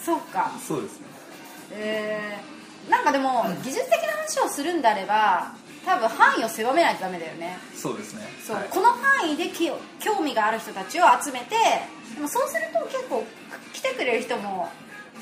[0.02, 0.52] そうか。
[0.66, 1.06] そうですね。
[1.72, 5.52] えー、なんかでも技術的な話をするんであれば
[5.84, 7.58] 多分範囲を狭めないとダメだよね。
[7.74, 8.22] そうですね。
[8.46, 8.68] そう、はい。
[8.68, 11.56] この範囲でき興味がある人たちを集めて
[12.14, 13.24] でもそうすると結構
[13.72, 14.68] 来てくれる人も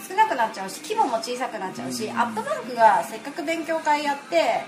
[0.08, 2.18] 少なくなっちゃうし規模も小さくなっちゃうし、うん。
[2.18, 4.62] アップバンクがせっかく勉強会やって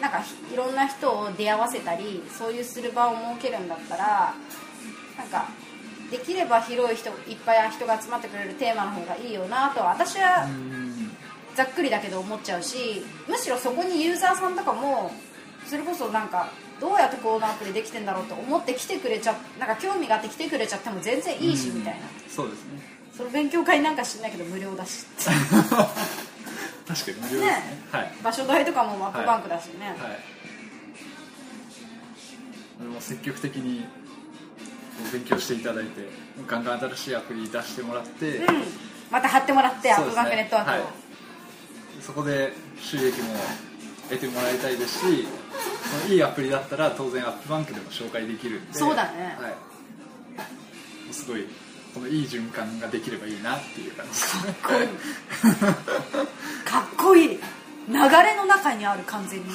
[0.00, 4.34] なんかひいろんな人を出会わせたりそういうする場を設けるんだったら
[5.18, 5.48] なんか
[6.10, 10.89] できれば広い人いっぱい人が集まってくれるテーマの方がいいよなとは私はうん
[11.54, 15.10] ざっくりだけど思っちゃうしむしろそこにユーザーさんとかも
[15.66, 16.48] それこそなんか
[16.80, 22.00] どうやってこのアプリできてんだろうと思って来てくれちゃなんか興味があって来てくれちゃっても全然いいしみたいな。
[22.28, 22.80] そうですね。
[23.14, 25.04] その勉強会なんか知んないけど無料だし。
[26.88, 27.46] 確かに無料ですね。
[27.46, 27.78] ね。
[27.92, 28.12] はい。
[28.22, 29.98] 場所代とかもマップバンクだしね、はい。
[32.82, 33.84] でも積極的に
[35.12, 36.08] 勉強していただいて
[36.46, 38.64] ガンガン新しいアプリ出してもらって、うん。
[39.10, 41.09] また貼ってもらってアップバンクネットワークを、はい
[42.00, 43.34] そこで収益も
[44.08, 45.26] 得てもらいたいですし
[46.02, 49.36] そのいいアプリだったら当然アップバンクでも紹介できるんでそうだね。
[49.40, 51.46] はい、すごい
[51.94, 54.12] このいい循環ができればいいなっていう感じ。
[54.12, 54.54] ですね
[56.64, 57.40] かっこいい。
[57.88, 59.46] 流れの中にある完全に。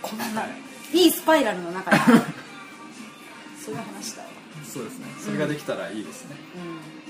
[0.00, 0.46] こんな、は
[0.92, 0.96] い。
[0.96, 1.98] い、いスパイラルの中に
[3.62, 4.28] そういう話だわ
[4.64, 5.06] そうですね。
[5.22, 7.01] それができたらいいですね、うん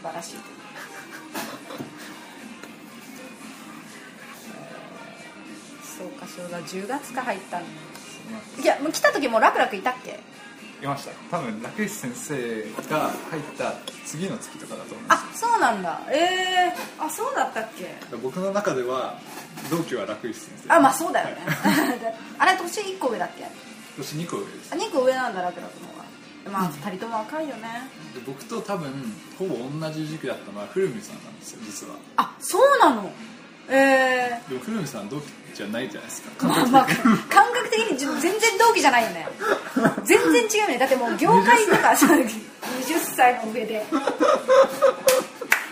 [0.00, 0.36] 素晴らしい。
[5.98, 7.64] そうかそうだ10月か入ったの
[8.62, 10.18] いやもう来た時もう楽々いたっけ？
[10.82, 11.10] いました。
[11.30, 13.74] 多分楽石先生が入った
[14.06, 16.00] 次の月とかだと思いまあそうなんだ。
[16.10, 17.84] ええあそうだったっけ？
[18.08, 19.18] す僕の中では
[19.70, 20.72] 同期は楽石先生。
[20.74, 21.42] あまあそうだよね。
[21.44, 22.14] はい。
[22.38, 23.44] あれ年1個上だっけ？
[23.98, 24.72] 年2個上です。
[24.72, 26.04] あ2個上なんだ楽々の方が
[26.50, 27.68] まあ2人とも若いよね。
[28.14, 28.90] で僕と多分
[29.38, 31.94] ほぼ同じ時期だったのは古見さんなんですよ実は。
[32.16, 33.10] あそうなの？
[33.68, 35.24] ええでも古見さん同期
[35.54, 36.86] じゃないじゃないですかまあまあ
[37.28, 39.28] 感覚的にじ全然同期じゃないよね。
[40.04, 40.78] 全然違うよね。
[40.78, 42.28] だってもう業界とかさ20
[43.16, 43.34] 歳。
[43.46, 43.84] の上で。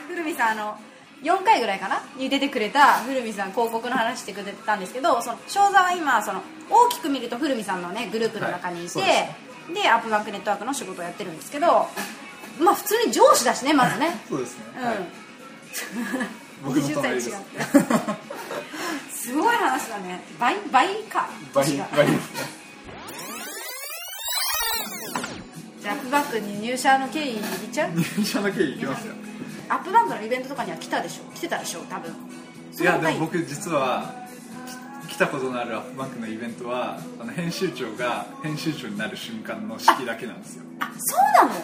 [0.08, 0.78] 古見さんあの
[1.22, 2.00] 4回ぐらいかな？
[2.16, 9.36] に出てくれた古見さん広告の話してくれたんですけどその正座は今その大きく見ると古見さんのねグループの中にいて、はい
[9.74, 11.88] でアップバンクネットワークの仕事をやってるんですけど
[12.60, 14.18] まあ普通に上司だしねまずね。
[14.28, 14.96] そうですね、うん、はい。
[16.64, 17.28] 僕の20歳違って。
[19.14, 20.22] すごい話だね。
[20.40, 21.28] 倍倍か。
[21.54, 22.58] 倍倍ですね
[25.80, 27.90] じゃあアップバンクに入社の経緯言っちゃう？
[27.94, 29.14] 入社の経緯いきますよ。
[29.68, 31.30] アップバンクのイベントとかには来たでしょ？
[31.34, 31.80] 来てたでしょ？
[31.90, 32.12] 多分。
[32.80, 34.27] いやでも僕実はき
[35.08, 40.64] 来たことのあるアップバンクのイベントはあの編集長が編集長になる瞬間の式だけなんですよ。
[40.80, 41.60] あそうなの？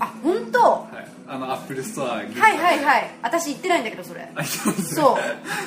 [0.00, 0.58] あ本当？
[0.60, 1.08] ははい。
[1.28, 3.10] あの Apple Store いいはいはい。
[3.22, 4.28] 私行ってないんだけどそれ。
[4.34, 5.02] あそうですね。
[5.02, 5.16] そう。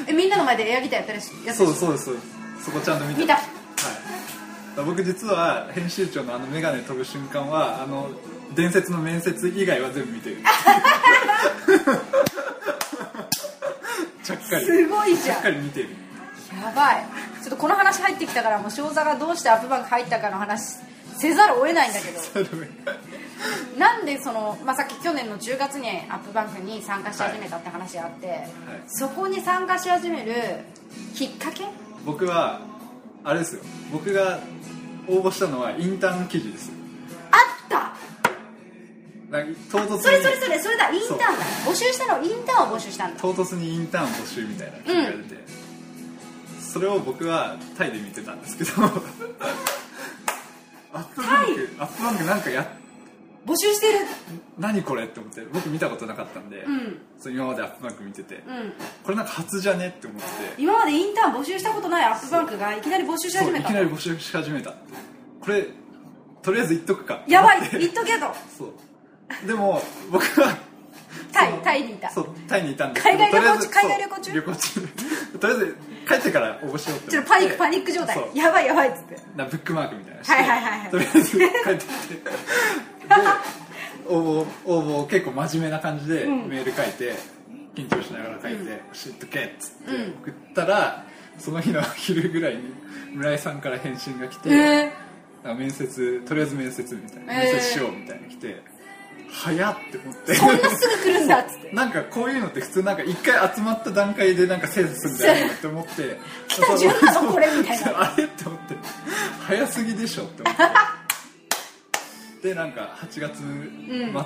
[0.08, 2.28] えみんなの前でエアギターやったりしやそうそうですそうです。
[2.66, 3.36] そこちゃんと見て見た。
[3.36, 3.44] はい、
[4.86, 8.10] 僕実は編集長のあの眼鏡飛ぶ瞬間はあの
[8.56, 10.38] 伝説の面接以外は全部見てる
[14.24, 14.66] ちゃっかり。
[14.66, 15.36] すごいじゃん。
[15.36, 15.90] ちゃっかり見てる。
[16.64, 17.06] やばい。
[17.42, 20.78] ちょっとこの話入ってきたからもう正座がどうしてアップバンク入ったかの話
[21.18, 22.20] せざるを得ないんだけど。
[23.78, 28.48] なんでその、まあ、さっき去年の10月にアップバンクに参加し始めたって話があって、
[28.88, 30.34] そこに参加し始める
[31.16, 31.64] きっかけ？
[32.06, 32.60] 僕は
[33.24, 33.62] あれですよ。
[33.94, 34.40] 僕が
[35.08, 36.72] 応募したのはインターン記事です
[39.30, 40.02] なんか唐突に。
[40.02, 40.90] それそれそれそれだ。
[40.90, 41.26] インターンだ。
[41.66, 42.24] 募集したの。
[42.24, 45.36] インターンを募集したんだ唐突にインターン募集みたいな記事が出て、
[46.62, 48.72] それを僕はタイで見てたんですけど。
[50.92, 52.68] AppBank AppBank なんかや
[53.46, 54.00] 募集してる。
[54.58, 57.00] 何これって思って僕見たことなかったんで、うん。
[57.20, 58.74] そう今まで AppBank 見てて、うん。
[59.04, 60.28] これなんか初じゃねって思って。
[60.58, 63.66] 今までインターン募集したことない AppBank がいきなり募集し始めた。
[63.66, 64.74] いきなり募集し始めた。
[65.42, 65.68] これ
[66.42, 67.22] とりあえず言っとくか。
[67.28, 67.70] やばい。
[67.72, 68.34] 言っとけと。
[68.58, 68.74] そう
[69.46, 70.58] でも僕は
[71.32, 72.10] タイタイにいた。
[72.10, 73.06] そうタイにいたんです。
[73.06, 74.34] けど海外旅行中海外旅行中？
[74.34, 74.88] 旅行中。
[75.40, 78.18] とりあえず帰ってから応募しようってちょっとパニックパニック状態。
[78.34, 79.18] やばいやばいっつって。
[79.36, 80.18] なブックマークみたいな。
[80.20, 80.80] のしてはいはいはい。
[80.80, 82.16] はいとりあえず帰ってきて。
[82.16, 82.22] で
[84.08, 86.50] 応募応募を結構真面目な感じでうん。
[86.50, 87.14] メール書いて、
[87.76, 90.14] 緊張しながら書いて「教えとけ」っつってうん。
[90.22, 91.06] 送ったら、
[91.38, 92.74] その日の昼ぐらいに
[93.14, 94.92] 村井さんから返信が来て、え
[95.44, 97.44] なんか面接とりあえず面接みたいな。
[97.44, 97.54] えー。
[97.54, 98.62] 面接しようみたいな来て、
[99.32, 100.34] 早っって思って。
[100.34, 101.72] ー、そんなすぐ来るんだっつって。
[101.72, 106.18] なんかこういうのって普通なんか一回集まった段階でなんか精査するんだよって思って。
[106.48, 108.14] 来た順なのこれみたいな。
[108.14, 108.76] あれって思って。
[109.48, 110.56] 早すぎでしょって思っ
[112.42, 112.50] て。
[112.50, 113.42] でなんか8月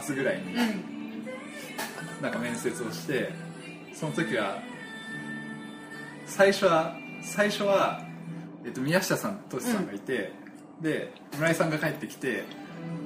[0.05, 0.53] 末ぐらいに。
[0.53, 0.93] うん。
[2.21, 3.33] なんか面接をして
[3.93, 4.57] その時は
[6.25, 8.01] 最初は最初は、
[8.65, 10.31] えっと、宮下さんとしさんがいて、
[10.81, 12.43] で村井さんが帰ってきて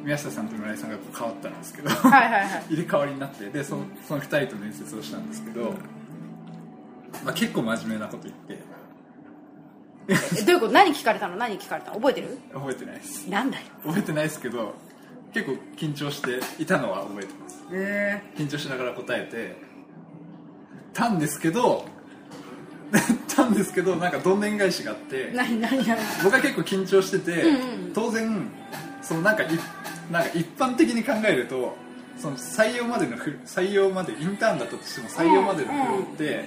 [0.07, 2.63] 宮下さんと村井さんが変わったんですけどはいはいはい。
[2.69, 5.73] 入れ替わりになってでそのその2人と面接をしたんですけど、
[7.25, 8.57] まあ、結構真面目なこと言って。
[10.09, 10.71] えどういうこと？
[10.71, 11.35] 何聞かれたの？
[11.35, 11.97] 何聞かれたの？
[11.97, 12.37] 覚えてる？
[12.53, 13.29] 覚えてないです。
[13.29, 14.75] なんだよ覚えてないですけど
[15.33, 17.65] 結構緊張していたのは覚えてます。
[17.73, 19.57] へ緊張しながら答えて
[20.93, 21.83] たんですけど
[23.35, 25.97] たんですけどなんかどんでん返しがあってえ何何何？
[26.23, 27.93] 僕は結構緊張してて、うんうん。
[27.93, 28.49] 当然
[29.01, 29.47] そのなんかい
[30.11, 31.75] なんか一般的に考えると
[32.17, 36.45] その採用までのフ採用までインターンだったとしても採用までのフローって、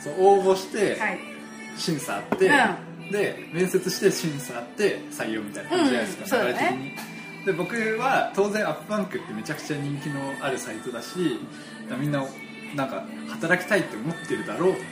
[0.00, 1.18] そう応募して、はい。
[1.76, 2.50] 審査あって、
[3.10, 6.92] で面接して審査あって採用みたいな感じじゃないですか、流れ的に。
[7.44, 11.40] で僕は当然アップバンクってめちゃくちゃ人気のあるサイトだし
[11.98, 12.24] みんな
[12.76, 14.82] なんか働きたいって思ってるだろうと思っ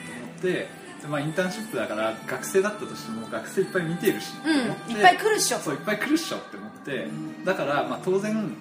[0.42, 0.68] て
[1.00, 5.58] でまあ、インターンシップだから学生だったとしても学生いっぱい見てるし、うんいっぱい来るっしょ。
[5.58, 7.06] そういっぱい来るっしょって思って
[7.44, 8.52] だから、まあ、当然、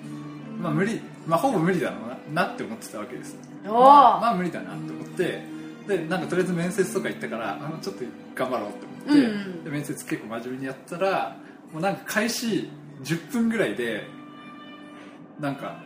[0.60, 3.36] まあ、無理、まあ、ほぼ無理だろうななって思ってたわけです。
[3.66, 5.44] おお、まあ、まあ無理だなって思って
[5.88, 8.04] でなんかとりあえず面接とか行ったからあのちょっと
[8.36, 9.64] 頑張ろうって思って、うんうん。
[9.64, 11.36] で面接結構真面目にやったら
[11.74, 12.70] もうなんか開始
[13.04, 14.06] 10分ぐらいで
[15.40, 15.82] なんか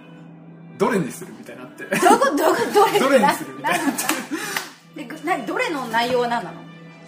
[0.78, 1.84] どれにするみたいになって。
[1.84, 4.04] どこどこどれ どれにするみたいになって。
[4.96, 6.58] でぐ何どれの内容は何なの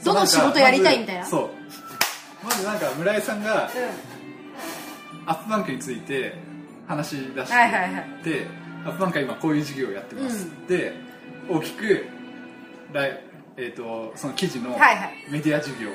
[0.04, 1.26] どの仕事やりたいみたいな？
[1.26, 1.50] そう。
[2.46, 3.70] まずなんか村井さんがう
[5.26, 6.36] アップバンクについて
[6.88, 8.24] 話し出して、はいはいはい。
[8.24, 8.48] で
[8.86, 10.68] アップバンクは今こういう事業をやってます、うん。
[10.68, 10.94] で
[11.50, 12.06] 大きく
[12.94, 13.20] 来、
[13.58, 15.14] えー、とその記事のはいはい。
[15.30, 15.90] メディア事業、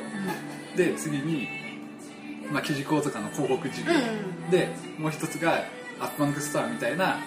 [0.77, 1.49] で次に、
[2.51, 5.63] まあ、記事講座化の広告事業、うんうんでもう一つが
[6.01, 7.19] AppBank Store みたいな、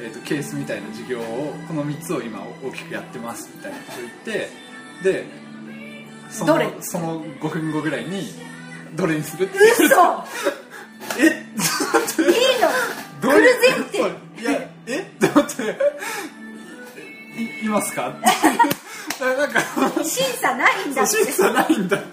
[0.00, 4.48] えー、とケースみたいな事業をこの3つを今大きくやってますみたいなことを言って
[5.04, 5.24] で
[6.28, 6.72] そのどれ？
[6.80, 8.24] その5分後ぐらいに
[8.96, 9.94] どれにするって嘘
[11.18, 11.28] いい
[12.60, 12.68] の。
[13.20, 14.50] 来る前提そういや
[14.86, 15.62] えって思って
[17.62, 18.08] いいますか？
[18.08, 18.20] って
[19.24, 19.60] なんか
[20.04, 22.06] 審査ないんだ審査ないんだって。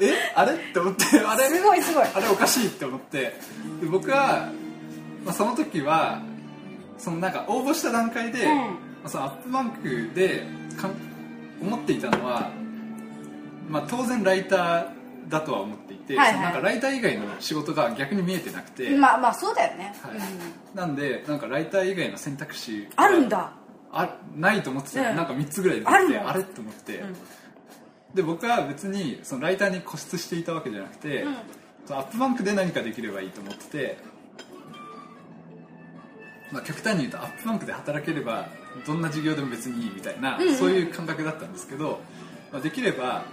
[0.00, 0.06] え？
[0.06, 0.32] え？
[0.34, 0.54] あれ？
[0.54, 1.04] って思って。
[1.20, 1.48] あれ？
[1.48, 2.04] すごいすごい。
[2.14, 3.18] あれおかしいって思って。
[3.20, 4.50] で僕は、
[5.24, 6.22] まあ、その時は
[6.98, 8.56] そのなんか応募した段階で、うん。
[8.56, 10.46] まあそのアップバンクで
[10.80, 10.94] かん
[11.60, 12.50] 思っていたのは、
[13.68, 14.86] まあ、当然ライター
[15.28, 20.12] だとは思っていて、はいはいなんかライター以外の仕事が逆に見えてなくて、まあまあそうだよね、はい。
[20.12, 20.20] うん。
[20.74, 23.52] なんでなんかライター以外の選択肢があるんだ。
[23.92, 25.02] あないと思ってた。
[25.02, 25.16] ら、うん。
[25.16, 26.10] なんか3つぐらい出てあるの？
[26.10, 27.16] きてあれって思って、ん。
[28.14, 31.34] で僕は別にそのライターに固執していたわけじゃなくて、うん。
[31.90, 33.98] アップバンクで何かできればいいと思ってて、
[36.50, 38.48] まあ、極端に言うとアップバンクで働ければ
[38.86, 40.54] どんな事業でも別にいいみたいな、うんうん。
[40.56, 42.00] そういう感覚だったんですけど、
[42.52, 43.24] まあ、できれば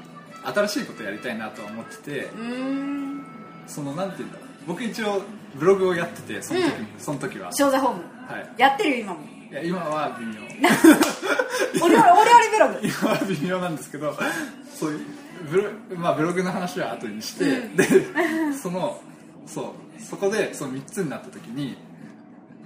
[0.44, 2.30] 新しいことやりたいなとは思ってて
[3.68, 4.48] そのなんて言うんだろう。
[4.68, 5.22] 僕一応
[5.56, 6.88] ブログをやっててその時,、うん。
[7.00, 9.20] その時は、ショーザホームはい、やってるよ今も。
[9.52, 10.34] いや今は微妙。
[11.84, 12.02] お料理
[12.52, 12.80] ブログ。
[12.84, 14.16] 今は微妙なんですけど
[14.74, 15.00] そういう
[15.50, 17.76] ブロ,、まあ、ブログの話は後にして、うん。
[17.76, 17.86] で
[18.54, 19.02] その
[19.46, 21.76] そうそこでその3つになった時に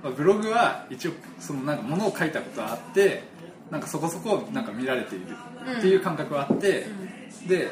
[0.03, 3.23] まあブログは一応そのなんかものを書いたことはあって
[3.71, 5.25] なんかそこそこなんか見られている
[5.77, 6.85] っていう感覚はあって、
[7.47, 7.69] で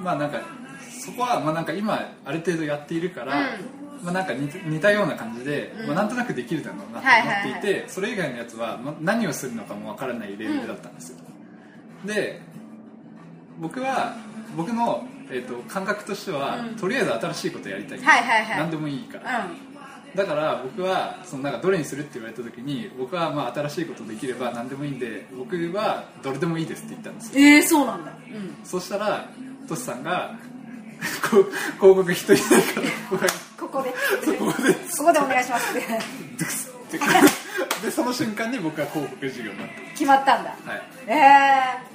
[0.00, 0.42] まあなんか
[1.04, 3.34] そこはまあなんか今ある程度やっているから、
[4.02, 5.86] まあなんか似似たような感じで、うん。
[5.88, 11.18] まあなんとなくできるだろうなとはい思っていて、それ以外のやつはまあ何をするのかもわからないレベルだったんですよ、
[12.04, 12.40] で
[13.60, 14.16] 僕は
[14.56, 16.76] 僕の、えー、と感覚としては、うん。
[16.76, 18.58] とりあえず新しいことやりたい、はいはいはい。
[18.58, 19.63] 何でもいいから、うん
[20.14, 27.38] だから僕はそのなんかどれにするって言われた時に僕はまあ新しいことできれば何でもいいんで僕はどれでもいいですって言ったんです。
[27.38, 28.12] よえー、そうなんだ。
[28.12, 28.56] うん。
[28.64, 29.28] そしたら
[29.68, 30.36] トシさんが
[31.00, 31.48] 広
[31.80, 32.88] 告一人いないから
[33.58, 34.74] ここでここで。
[34.74, 35.86] ここでお願いしますって。
[36.38, 36.98] ドゥクスって
[37.84, 40.50] でその瞬間に僕は広告事業になっ決まったんだ。
[40.64, 40.82] たはい。
[41.08, 41.94] え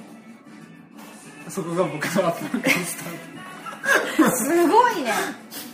[1.50, 2.96] そこが僕のアップバンクのス
[4.18, 5.12] ターー、すごいね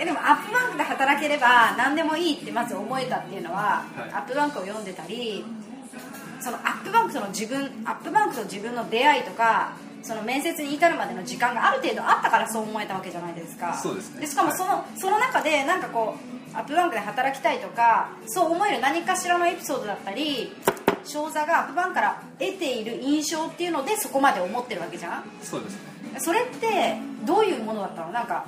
[0.00, 4.10] えでもアップバンクで働ければ何でもいいってまず思えたっていうのは、はい。
[4.12, 5.44] アップバンクを読んでたり
[6.40, 9.72] そのアップバンクとの自分アップバンクと自分の出会いとか
[10.02, 13.74] その面接に至るまでの時間がある程度あったからそう思えたわけじゃないですか。
[13.74, 14.26] そうですね。
[14.26, 16.16] しかもその,、その中でなんかこ
[16.54, 20.52] うアップバンクで働きたいとかそう思える何かしらのエピソードだったり
[21.04, 25.24] 商座がアップバンクから得ている印象っていうのでそこまで思ってるわけじゃん。
[25.42, 25.80] そうですね。
[26.18, 26.96] それって
[27.26, 28.12] どういうものだったの？
[28.12, 28.46] なんか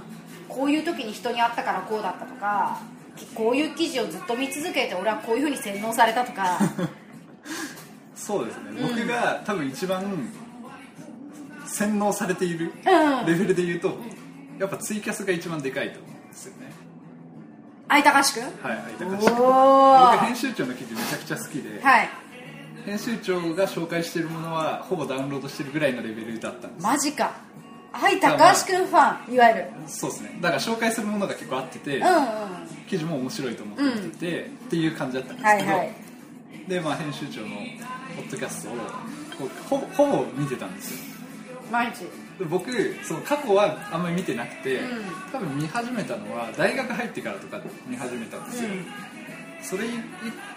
[0.54, 2.80] こういう時に人に会ったからこうだったとか
[3.34, 6.58] こういう記事をずっと見続けて俺はこういうふうに洗脳されたとか。
[8.14, 8.88] そうですね、うん。
[8.88, 10.04] 僕が多分一番
[11.66, 13.26] 洗脳されているうん。
[13.26, 13.98] レベルで言うと、
[14.58, 16.72] やっぱツイキャスが一番でかいと思うんですよね。
[17.88, 18.44] 相高志くん？
[18.44, 18.52] はい
[18.98, 22.08] 相高志僕お編集長の記事めちゃくちゃ好きで、はい。
[22.86, 27.32] 編集長が紹介しているものはほぼダウンロードしてるぐらいのレベルだったんですマジか
[27.92, 29.64] 相高志くんファンいわゆる。
[29.86, 30.38] そうですね。
[30.40, 32.22] だから紹介するものが結構あってて、うんうん。
[32.88, 35.92] 記事も面白いと思って見てて、っていう感じだったんですけど、はいはい。
[36.68, 37.48] でまあ編集長の
[38.16, 38.76] ポッドキャストを
[39.68, 40.98] ほぼほぼ見てたんですよ。
[41.70, 42.00] 毎日。
[42.38, 42.70] で僕
[43.04, 45.04] その過去はあんまり見てなくて、うん。
[45.32, 48.86] 多分見始めたのは大学入ってからとか見始めたんですよ、うん
[49.62, 49.84] それ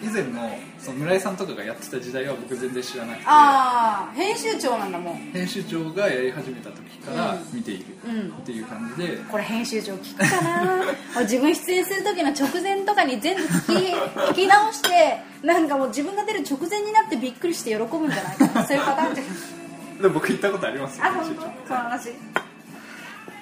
[0.02, 0.50] 以前の
[0.80, 5.16] その村井さんとかがやってた時代は僕全然知らなくてああ編集長なんだもん。
[5.32, 7.40] 編集長がやり始めた時からうん。
[7.54, 10.84] 見ているうんっていう感じで、これ編集長聞くかな？
[11.16, 13.94] 俺自分出演する時の直前とかに全部聞き
[14.32, 18.66] 聞き直してなんかもう自分が出る直前になってびっくりして喜ぶんじゃないかな？
[18.66, 21.42] そういうパターンじゃで僕行ったことありますよあ本当？
[21.68, 22.10] その話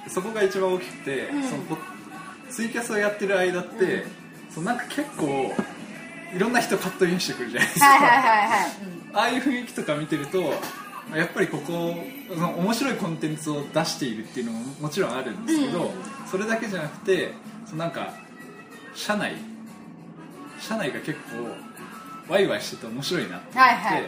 [0.10, 1.44] そこが一番大きくて、うん。
[1.44, 1.82] その僕
[2.52, 4.06] ツイキャスをやってる間って、
[4.54, 5.54] そのなんか結構
[6.36, 8.70] いろんな人カットインしてくるじゃないですか、はいはいはいはい、
[9.14, 10.42] ああいう雰囲気とか見てると
[11.16, 11.96] やっぱりここ
[12.30, 15.92] その面白いコンテンツを出しているっていうのももちろんあるんですけど、うん。
[16.32, 17.34] それだけじゃなくて
[17.66, 18.14] そのなんか
[18.96, 19.34] 社内
[20.60, 24.04] 社内が結構ワイワイしてて面白いなって思って、はいはい。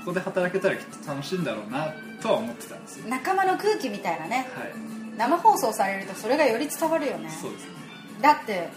[0.00, 3.04] ここで働けたらきっと楽しいんだろうなとは思ってたんですよ。
[3.04, 4.48] うん仲間の空気みたいなね。
[4.54, 4.72] はい。
[5.16, 7.30] 生放送されるとそれがより伝わるよね。
[7.30, 7.68] そうですね。
[8.20, 8.68] だって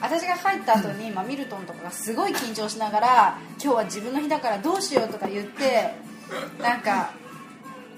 [0.00, 5.94] 私が入った後に、まあ、ミルトンとかがすごい緊張しながら今日は自分の日だからどうしようとか言って
[6.60, 7.10] なんか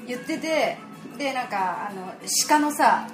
[0.07, 0.77] 言ってて
[1.19, 2.13] でなんかあの
[2.49, 3.09] 鹿のさ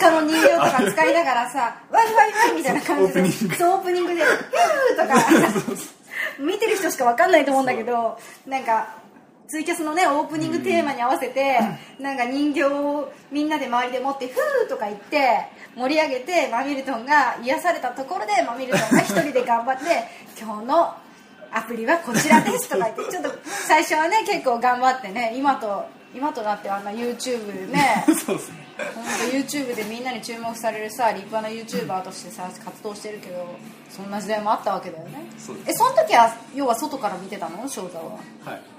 [0.00, 5.74] 鹿の人形とか使いながらさワイワイワイみたいな感じでオープニングそうオープニングで「ヒュー!」とか
[6.38, 8.88] 見てる人しか分かんないと思うんだけどなんか
[9.48, 11.58] ツイキャスのねオープニングテーマに合わせて、
[11.98, 19.84] なんか人形をみんなで周りで持って「フー!」とか言って盛り上げてマミルトンが癒されたところでマミルトンが一人で頑張って
[20.38, 20.94] 「今日の
[21.50, 23.32] アプリはこちらです」とか言って ちょっと
[23.66, 28.68] 最初はね結構頑張ってね今と今となってはあんな YouTube ね そうですね。
[28.94, 33.46] 本当 YouTube でみんなに注目されるさ立派な YouTuber としてさ活動してるけど
[33.90, 35.26] そんな時代もあったわけだよね。
[35.38, 37.66] そえその時は要は外から見てたの？
[37.66, 38.04] 翔太は。
[38.44, 38.77] はい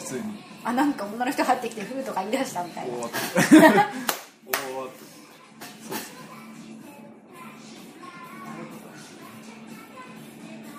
[0.00, 0.22] 普通に。
[0.64, 2.94] あなんか女の人入ってきて「ふー」とか言い出したみたいな。
[2.94, 3.70] おーっておーって
[5.88, 6.12] そうです。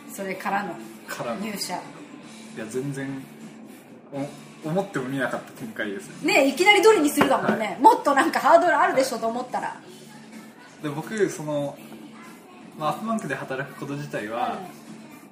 [0.09, 0.75] ねそれからの。
[1.07, 1.41] からの。
[1.47, 1.81] い入社や
[2.69, 3.23] 全然
[4.11, 4.27] お
[4.69, 6.33] 思ってもみなかった展開ですね。
[6.33, 9.75] ねいきなりどれにするだもんね、もっとなんかハードルあるでしょと思ったら。
[10.83, 11.77] で僕その、
[12.77, 14.59] まあ、アップバンクで働くこと自体は、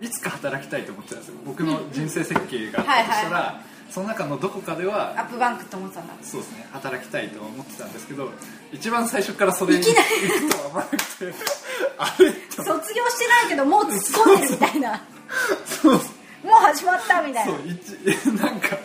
[0.01, 1.35] いつか働きたいと思ってたんですよ。
[1.45, 6.13] 僕の人生設計があったとしたら、はいその中のどこかではアップバンクと思ってたんだ。
[6.21, 8.29] そうですね働きたいとは思ってたんですけど
[8.71, 11.33] 一番最初からそれにいきな行くとは思わなくて
[11.97, 15.01] あれと卒業してないけどもう突っ込んでるみたいな。
[15.65, 17.51] そうもう始まったみたいな。
[17.51, 18.77] そう一なんか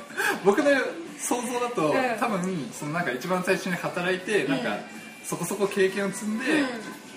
[0.44, 0.70] 僕の
[1.18, 2.18] 想像だと、うん。
[2.18, 4.80] 多分そのなんか一番最初に働いてなんか、うん
[5.24, 6.68] そこそこ経験を積んで、うん。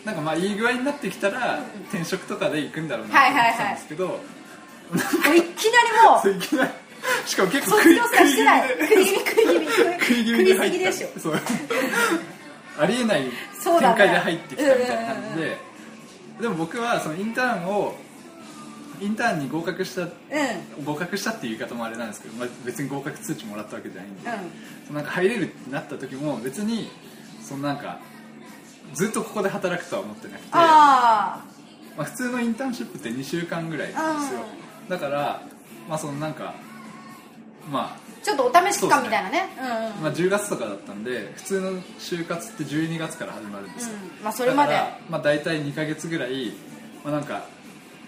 [0.06, 1.60] なんかまあいい具合になってきたら
[1.90, 6.72] 転職とかで行くんだろうなと思ってたんですけど、もういきなりもういきなり
[7.28, 11.08] しかも結構卒業さしてない食食い気味食い気味食い気味でしょ
[12.80, 13.24] ありえない
[13.64, 15.58] 展開で入ってきたみたいな感じで、
[16.42, 17.96] でも僕はそのインターンを
[19.02, 20.10] インターンに合格したうん
[20.86, 24.34] 合格したっていう言い方もあれなんですけど、まあ、別に合格通知もらったわけじゃないんで、うん
[24.88, 26.90] そのなんか入れるってなった時も別に
[27.42, 28.00] そのなんか
[28.94, 31.44] ずっとここで働くとは思ってなくてあ
[31.98, 34.42] まあ、普通のインターンシップって2週間ぐらいなんですよ
[34.88, 35.42] だから
[35.90, 36.54] まあそのなんか
[37.70, 39.50] まあちょっとお試し期間みたいなね。
[39.58, 39.72] うんうん。
[39.72, 44.24] あ、まあ10月とかだったんで普通の就活って12月から始まるんですよ、うん。
[44.24, 44.74] まあそれまで。
[44.74, 46.52] だからまあ大体2ヶ月ぐらい、
[47.04, 47.46] まあ、なんか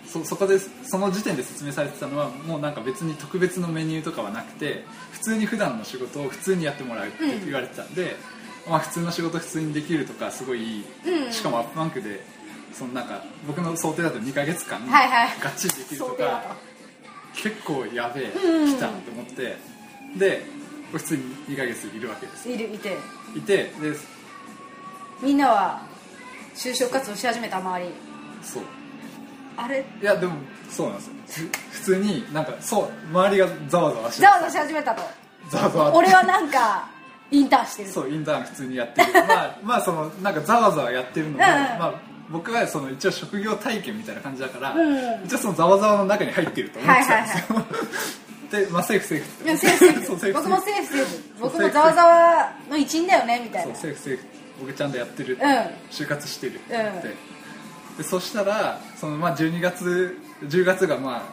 [0.10, 8.16] そそこでその時点で説明されてたのはもうなんか別に特別のメニューとかはなくて普通に普段の仕事を普通にやってもらうって言われてたんで、
[8.68, 10.84] まあ、普通の仕事普通にできるとかすごいいい、
[11.26, 12.24] うんしかもアップバンクで
[12.74, 15.40] そのなんか僕の想定だと2ヶ月間はいはい。
[15.40, 16.56] がっちりできると想定だか、
[17.42, 18.76] 結構やべえ、うん。
[18.76, 19.58] 来たと思って。
[20.18, 20.44] で
[20.92, 22.50] 普通に2ヶ月いるわけです。
[22.50, 22.98] いるいて。
[23.36, 23.72] いてで
[25.22, 25.82] みんなは
[26.56, 27.92] 就職活動し始めた周り。
[28.42, 28.64] そう。
[29.56, 29.86] あれ？
[30.02, 30.34] いやでも
[30.70, 31.50] そうなんですよ。
[31.50, 35.02] ふ普通になんかそう周りがざわざわしてざわざわし始めたと。
[35.50, 36.90] ざわざわ俺はなんか
[37.30, 37.90] インターンしてる。
[37.90, 39.14] そうインターン普通にやってる。
[39.14, 41.40] まあまあそのなんかざわざわやってるのも、うん。
[41.42, 41.94] まあ
[42.32, 45.26] 僕はその一応職業体験みたいな感じだから、うん。
[45.26, 49.46] 一応そのざわざわの中に入ってると思ってたんですよ、 でまあセーフセーフ。
[49.46, 50.16] いやセーフセーフ。
[50.16, 51.24] フ僕もセーフセーフ。
[51.40, 54.24] 僕もざわざわの一員だよねみたいそうなセーフセーフ。
[54.60, 55.40] 僕ちゃんとやってる、ん
[55.92, 56.56] 就活してる。
[56.56, 57.98] ってうん。
[57.98, 61.24] でそしたらそのまあ12月10月がま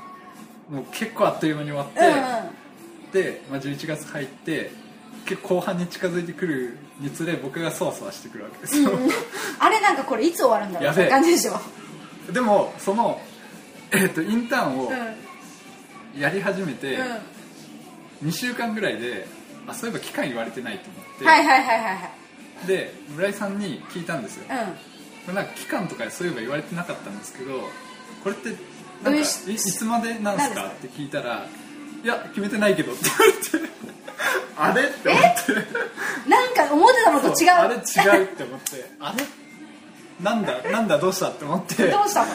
[0.70, 2.12] あもう結構あっという間に終わって、うんうん。
[3.12, 4.70] で、まあ、11月入って
[5.26, 8.90] 結構後半に近づいてくるにつれ僕がそわそわしてくるわけですよ、
[9.58, 11.60] あれなんかこれいつ終わるんだろうって感じでしょ。
[12.32, 13.20] でもその、
[13.92, 16.20] えっとインターンをうん。
[16.20, 16.94] やり始めて
[18.22, 18.28] うん。
[18.28, 19.26] 2週間ぐらいで
[19.66, 22.06] あそういえば期間言われてないと思って、はいはいはいはいは
[22.64, 24.48] いで村井さんに聞いたんですよ、う
[25.26, 27.60] これなんか期間とかそういえば言われてなかったんですけど
[28.24, 28.56] これってど
[29.04, 30.68] なかいうんいうしいつまでなんすか？
[30.68, 31.46] って聞いたら
[32.06, 33.66] 「いや決めてないけど」って言われて
[34.56, 35.52] あれって思って。
[35.52, 37.50] んなんか思ってたのと違う。
[37.50, 37.78] あれ違
[38.22, 38.90] うって思って。
[39.00, 39.24] あれ？
[40.24, 40.62] なんだ？
[40.70, 40.98] なんだ？
[40.98, 41.30] どうした？
[41.30, 41.88] って思って。
[41.88, 42.30] どうしたの？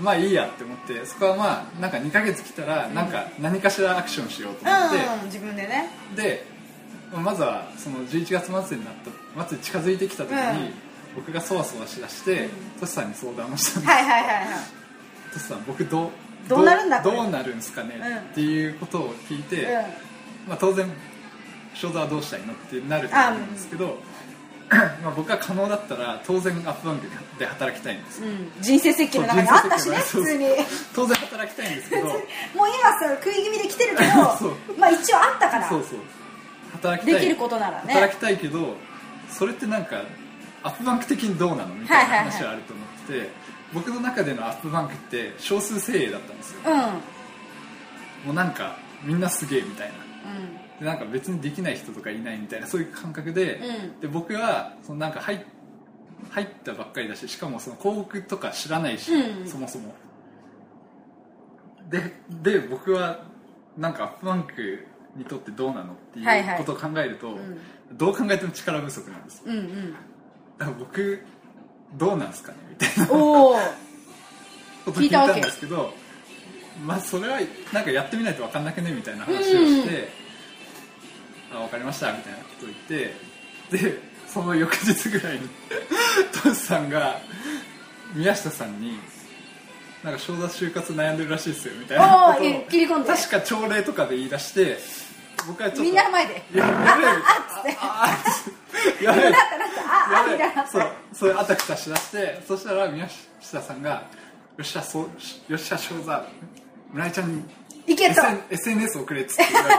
[0.00, 1.04] まあいいやって思って。
[1.04, 5.90] そこはまあなんか2ヶ月来たらなんか何かしらアクションしようと思って、うんうん自分でね。
[6.14, 6.46] で
[7.12, 8.94] まずはその11月末になっ
[9.34, 10.74] た末に近づいてきた時に、うん。
[11.16, 12.48] 僕がそわそわしだして
[12.78, 14.46] トシさんに相談をしたんですはいはいはいはい。
[15.32, 16.10] トシさん僕どう？
[16.48, 18.16] どうなるんだどうなるんですかね、うん。
[18.16, 19.68] っていうことを聞いて、う
[20.48, 20.90] まあ、当然
[21.74, 23.98] 正座はどうしたいのってなると思うんですけど、
[25.02, 27.06] まあ僕は可能だったら当然アップバンク
[27.38, 28.22] で働きたいんです。
[28.22, 28.52] うん。
[28.60, 30.46] 人生設計の中にあったしね普通に。
[30.94, 32.04] 当然働きたいんですけど。
[32.04, 32.18] もう
[32.68, 34.10] 今さ食い気味で来てるけど
[34.78, 35.68] まあ一応あったから。
[35.68, 35.98] そうそう。
[36.72, 37.20] 働きたい。
[37.20, 37.94] できることならね。
[37.94, 38.76] 働きたいけど
[39.30, 40.02] それってなんか
[40.62, 42.30] アップバンク的にどうなのみたいなはいはいはい。
[42.32, 43.30] 話はあると思ってて、
[43.72, 46.60] 僕の中でのアップバンクって少数精鋭だったんですよ。
[46.66, 46.72] うん。
[46.72, 46.78] うん
[48.26, 49.94] もうなんかみんなすげえみたいな。
[50.80, 53.60] でなんか別にできない人とかいないみたいなそういう感覚で,、
[53.94, 54.00] うん。
[54.00, 55.44] で僕はそのなんか入
[56.30, 59.46] 入ったばっかりだししかもその広告とか知らないし、うん。
[59.46, 59.94] そもそも。
[61.88, 62.12] で
[62.42, 63.24] で僕は
[63.76, 66.60] なんかアップバンクにとってどうなのってはいはい。
[66.60, 67.58] いうことを考えると、ん。
[67.92, 69.44] どう考えても力不足なんですよ。
[69.46, 69.92] うんうん。
[70.58, 71.22] だから僕
[71.94, 72.58] どうなんですかね？
[72.70, 73.06] みたいな。
[73.06, 73.14] こ
[74.86, 75.66] とを聞いたんですけ。
[75.66, 75.92] ど
[76.84, 77.38] まあそれは
[77.72, 78.92] なんかやってみないと分かんなくね？
[78.92, 80.08] みたいな話をして、
[81.52, 85.48] あ分かりましたみたいなことを言ってでその翌日ぐらいに
[86.42, 87.20] トシさんが
[88.14, 88.98] 宮下さんに
[90.04, 93.08] なんか正座就活悩んでるらしいですよみたいなおことー切り込んで。
[93.08, 94.78] 確か朝礼とかで言い出して
[95.46, 96.42] 僕はちょっとみんなの前で。
[96.52, 103.08] いややべえあああっやべえなったなったああみたいなそうそういうあたふたしだしてそしたら宮
[103.40, 104.06] 下さんが
[104.56, 105.02] 「よっしゃそう
[105.48, 106.26] よっしゃ正座
[106.92, 107.44] 村井ちゃんに
[107.86, 109.74] いけと SN SNS 送れ」っつって言われ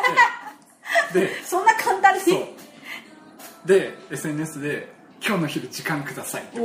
[1.14, 4.92] てでそんな簡単にそうで SNS で
[5.26, 6.62] 「今日の昼時間ください」ってっ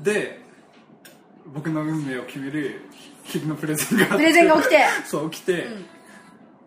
[0.00, 0.40] てで
[1.46, 2.82] 僕の運命を決める
[3.24, 5.66] 昼のプレゼンがあってプレゼンが起きてそう起きて、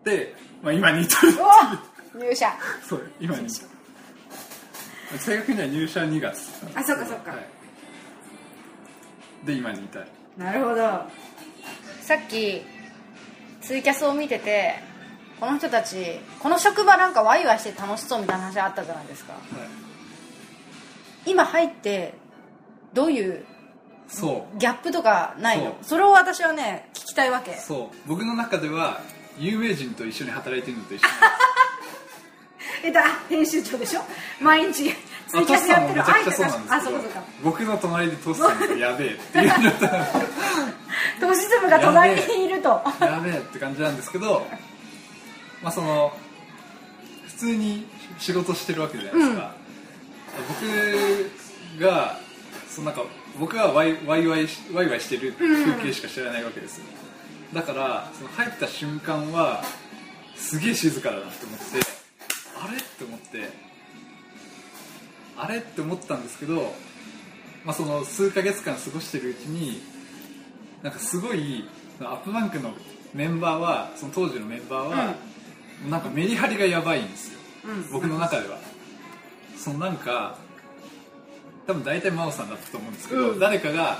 [0.04, 1.32] で、まあ、今に至る
[2.14, 2.52] お入社。
[2.88, 3.46] そう今に。
[3.46, 3.68] 至る
[5.18, 6.48] 正確には入社2月。
[6.74, 7.32] あそっかそっか。
[7.32, 7.46] はい。
[9.46, 10.06] で今に至る
[10.36, 10.76] なるほど。
[12.00, 12.62] さっき
[13.60, 14.76] ツイキャスを見てて
[15.40, 19.32] この人たちこの職場なんかワイワイして楽しそうみたいな話あったじゃないですか。
[19.32, 19.42] はい。
[21.30, 22.14] 今入って
[22.94, 23.44] どういう
[24.08, 24.58] そう。
[24.58, 25.76] ギャップとかないの？
[25.82, 27.54] それを私はね聞きたいわけ。
[27.56, 28.08] そう。
[28.08, 29.00] 僕の中では
[29.38, 31.08] 有名人と一緒に働いてるのと一緒
[32.84, 34.00] えだ編集長でしょ？
[34.40, 34.92] 毎日
[35.28, 36.00] ツイキャスやってる。
[36.00, 37.00] めちゃくちゃそうなんあですけど
[37.42, 39.50] 僕の隣でトスさんがやべえっていう
[41.20, 42.82] トシズムが隣にいると。
[43.00, 44.46] やべえって感じなんですけど
[45.62, 46.12] まあその
[47.28, 47.86] 普通に
[48.18, 49.54] 仕事してるわけじゃないですか、
[51.78, 52.18] 僕が
[52.68, 53.02] そのなんか
[53.38, 56.84] 僕はワイワイワイしワイしてる風景しか知らないわけですよ
[57.54, 59.62] だからその入った瞬間は
[60.36, 61.64] すげえ静かだなって思って
[62.64, 63.50] あれって思って
[65.36, 66.74] あれって思ったんですけど、
[67.64, 69.80] まあ、その数ヶ月間過ごしてるうちに
[70.82, 71.64] なんかすごい
[72.00, 72.72] アップバンクの
[73.14, 75.14] メンバーはその当時のメンバーは、
[75.88, 77.92] なんかメリハリがやばいんですよ、うん。
[77.92, 78.56] 僕の中では。
[79.56, 80.38] そのなんか
[81.66, 83.38] 多分大体真央さんだったと思うんですけど、うん。
[83.38, 83.98] 誰かが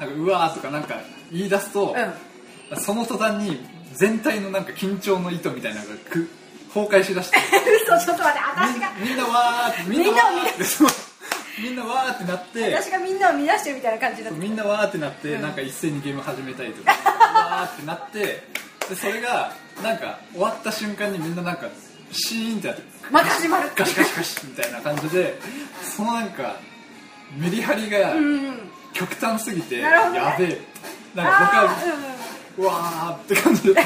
[0.00, 1.00] なんかうわーとかなんか
[1.32, 2.27] 言い出すと、うん
[2.76, 3.58] その途端に
[3.94, 6.28] 全体のなんか緊張の糸みたいなのがく
[6.74, 7.38] 崩壊しだして。
[7.84, 8.92] 嘘ちょっと待って私が。
[9.00, 12.74] みんなわーってみんなわーってみんなわーってなって。
[12.74, 14.38] 私がみんなを乱してるみたいな感じだった。
[14.38, 15.42] みんなわーってなって、うん。
[15.42, 18.18] なんか一斉にゲーム始めたりとかわーってなって
[18.88, 19.52] でそれが
[19.82, 21.68] なんか終わった瞬間にみんななんか
[22.12, 23.70] シーンってなってまた始まる。
[23.74, 25.38] ガシガシガシみたいな感じで
[25.82, 26.56] そのなんか
[27.36, 28.70] メリハリがうん。
[28.94, 30.18] 極端すぎて、なるほどね。
[30.18, 30.60] やべえ。
[31.14, 32.17] なんか僕あはー
[32.58, 33.80] うわーって感じで。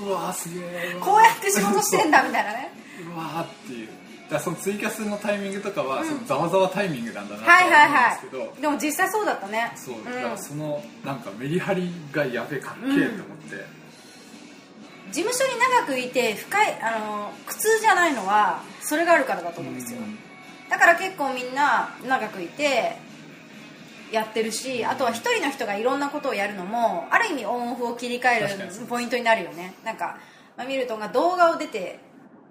[0.00, 2.72] うわーすげえうんこうやって仕事してんだみたいなね。
[3.14, 3.88] うわーっていう。
[4.30, 9.72] だそのツイキャスのタイミングとかは、そのざわざわタイミングなんだなとははいはい思うんですけど、はいでも実際そうだったね。
[9.76, 10.04] そううん。
[10.04, 13.82] だからそのなんかメリハリがやべえかっけえって思って、
[15.12, 20.18] 事務所に長くいて深いあの苦痛じゃないのはそれがあるからだと思うんですよ、うん。
[20.70, 22.96] だから結構みんな長くいて
[24.12, 29.74] やってるしあとは一人の人がいろんなことをやるのもある意味オンオフを切り替えるポイントになるよね。
[29.84, 30.18] なんか、
[30.56, 31.98] まあ、ミルトンが動画を出て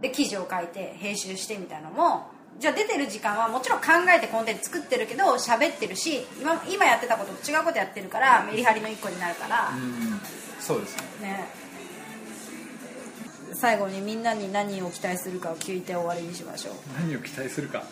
[0.01, 10.19] で記事を書いて編集してみたいなのもじゃあ出てる時間はもちろん考えてコンテンツ作ってるけど喋ってるし今今やってたことと違うことやってるからメリハリの一個になるから、うん。
[10.59, 11.27] そうですね。
[11.27, 11.61] ね。
[13.53, 16.73] 最後にみんなに何を期待するかを聞いて終わりにしましょう。
[16.99, 17.83] 何を期待するか。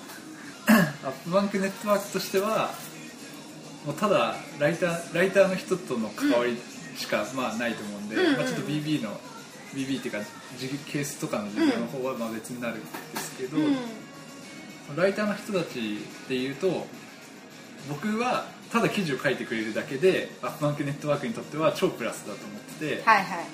[0.69, 0.71] ア
[1.07, 2.71] ップバンクネットワークとしては
[3.85, 6.57] もうただライターライターの人との関わり
[6.97, 9.11] しか、まあないと思うんで、うんうんまあ、ちょっと BB の
[9.73, 10.19] BB っていうか
[10.91, 12.85] ケースとかの授業の方はまあ別になるんで
[13.17, 13.75] すけど、うん。
[14.97, 16.87] ライターの人たちでいうと
[17.87, 23.45] 僕はただ記事を書いてくれるだけでアップバンクネットワークにとっては超プラスだと思ってて、はいはい。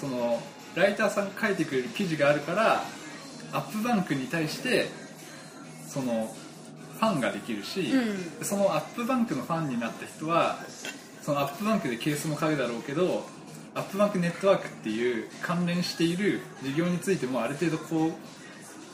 [0.00, 0.40] その
[0.74, 2.84] ライターさんが書いてくれる記事があるから
[3.52, 4.86] アップバンクに対して
[5.88, 6.34] その
[6.98, 8.44] ファンができるし、うん。
[8.44, 10.58] そのアップバンクのファンになった人は
[11.22, 13.24] そのアップバンクでケースも書くだろうけど
[13.74, 18.12] アップバンクネットワークっていう関連している事業についてもある程度こう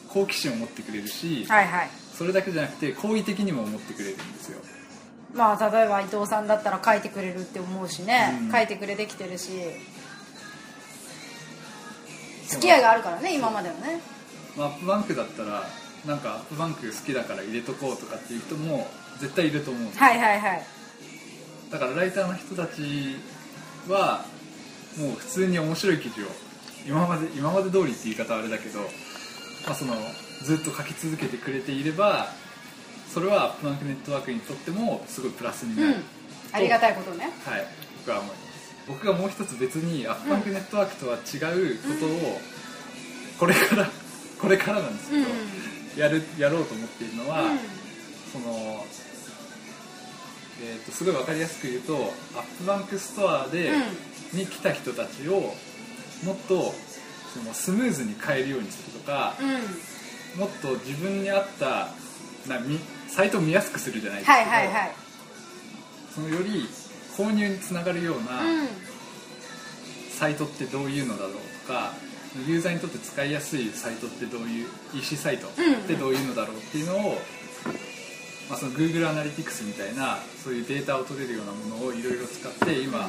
[0.09, 1.89] 好奇心を持ってくれるし、はいはい。
[2.13, 4.61] それだけじゃなくて好意的にも思ってくれるんですよ。
[5.33, 8.53] まあ例えば伊藤さんだったら書いてくれるって思うしね、うん。
[8.53, 9.51] 書いてくれてきてるし。
[12.47, 14.01] 付き合いがあるからね今までのね。
[14.57, 15.65] まあアップバンクだったら
[16.07, 18.87] なんかアップバンク好きだから入れとこうとかっていう人も
[19.21, 20.05] 絶対いると思うんですよ。
[20.05, 20.63] はいはいはい。
[21.71, 23.17] だからライターの人たち
[23.89, 24.25] は
[24.99, 26.27] もう普通に面白い記事を
[26.87, 28.87] 今まで今まで通りって言い方はあれだけど、ま
[29.71, 29.95] あ、その
[30.43, 32.29] ずっと書き続けてくれていれば
[33.09, 36.05] それはアップバンクネットワークにとってもすごいプラスになる、うん。
[36.53, 37.31] ありがたいことね。
[37.45, 37.67] はい。
[37.99, 38.45] 僕は思います。
[38.87, 42.39] 僕がもう一つ別に AppBank Network とは違うことを
[43.39, 43.91] これから
[44.39, 45.27] これからなんですけど、
[45.97, 47.51] やるやろうと思っているのは、
[48.32, 48.84] その、
[50.62, 51.95] えー、とすごい分かりやすく言うと
[52.37, 53.70] AppBank Store で、
[54.32, 55.55] に来た人たちを
[56.24, 56.74] もっと
[57.32, 59.49] そのスムーズに買えるようにするとかうん。
[59.51, 59.61] うん
[60.38, 61.88] もっと自分に合った
[62.49, 62.78] なみ
[63.09, 64.92] サイトを見やすくするじゃないですけど、はいはいはい。
[66.12, 66.66] そのより
[67.16, 68.68] 購入につながるようなうん。
[70.11, 71.32] サイトってどういうのだろう
[71.66, 71.92] とか
[72.49, 75.51] ユーザーにとって使いやすいサイトってどういう EC サイトっ
[75.87, 77.18] てどういうのだろうっていうのを、
[78.51, 83.09] まあ、その Google アナリティクスみたいなそういうデータを取れるようなものをいろいろ使って今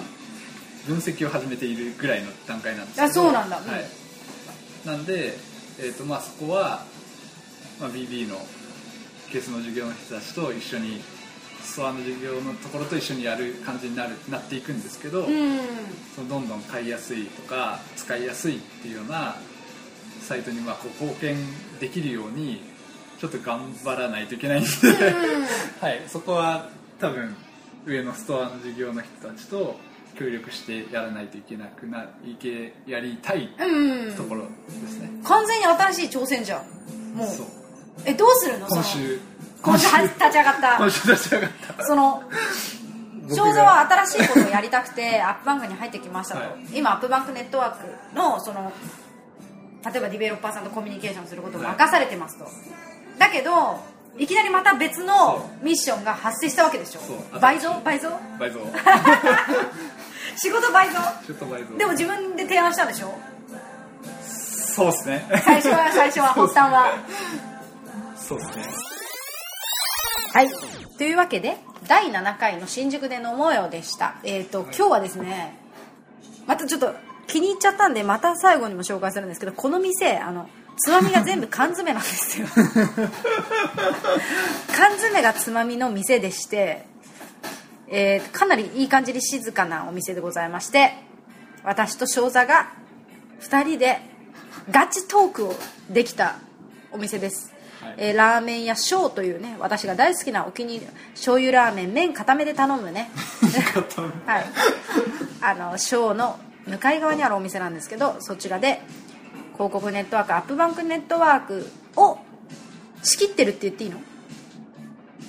[0.88, 3.07] 分析を始めているぐらいの段階なんですけど。
[3.07, 3.59] あそうなんだ。
[3.59, 3.86] うんはい、
[4.86, 5.34] なんで、
[5.80, 6.86] えーとまあ、そこは、
[7.82, 8.38] まあ、BB の
[9.32, 11.01] ケースの授業の人たちと一緒に
[11.66, 15.59] ストアの授業のところと一緒にやる感じになるなっていくんですけど、うん。
[16.16, 19.36] そのどんどん買いやすいとか使いやすいっていうような
[20.22, 21.38] サイトにまあこう貢献
[21.80, 22.61] できるように
[23.20, 24.70] ちちょっと頑張らないといけないんで、
[25.82, 27.36] はい、そこは多分
[27.86, 29.76] 上のストアの事業の人たちと
[30.18, 34.16] 協力してやらないといけなくないけやりたいうん。
[34.16, 37.18] ところですね、完全に新しい挑戦じゃん。
[37.18, 37.28] もう。
[37.28, 37.45] そう。
[38.05, 38.68] えどうするの。
[38.68, 39.20] 今週
[39.66, 39.88] 今週。
[39.88, 40.78] は立ち上がった。
[40.78, 41.84] 今週立ち上がった。
[41.84, 42.24] その
[43.24, 46.78] 僕正座は新しいことをやりたくてアップバンクに入ってきましたと、はい。
[46.78, 48.72] 今アップバンクネットワークのその
[49.84, 52.45] 例えばディベロッパーさんとコミュニケーションすることを任されてますと、
[53.18, 53.80] だけど
[54.18, 57.01] いきなりまた別のミッションが発生したわけでしょ。
[57.39, 57.82] 倍増？
[57.84, 58.09] 倍増？
[58.39, 58.59] 倍増。
[60.38, 60.93] 仕事倍増？
[61.26, 61.78] ちょっと倍増。
[61.78, 63.13] でも自分で提案したんでしょ？
[64.24, 65.26] そうですね。
[65.43, 66.97] 最初は最初は発端は。
[68.16, 68.95] そうですね
[70.36, 70.49] はい。
[70.97, 71.55] というわけで
[71.88, 74.17] 第7回の新宿で飲もうよでした。
[74.25, 75.57] えっ、と今日はですね
[76.45, 76.93] またちょっと
[77.25, 82.47] 気に入っちゃったんでまた最後にも紹介するんですけどこの店あのつまみが全部缶詰なんですよ。
[84.75, 86.86] 缶詰がつまみの店でして、
[87.88, 90.95] えーかなりいい感じに静かなお店でございまして
[91.63, 92.73] 私と正座が
[93.39, 94.01] 2人で
[94.69, 95.55] ガチトークを
[95.89, 96.36] できた
[96.91, 97.55] お店です、はい
[97.97, 103.09] えーラーメン屋小というね私が大好きなお気に入り醤油ラーメン麺固めで頼むね。
[104.25, 104.45] はい。
[105.41, 108.81] あの小の向かい側にあるお店なんですけどそちらで
[109.53, 112.17] 広告ネットワークアップバンクネットワークを
[113.03, 113.99] 仕切ってるって言っていいの？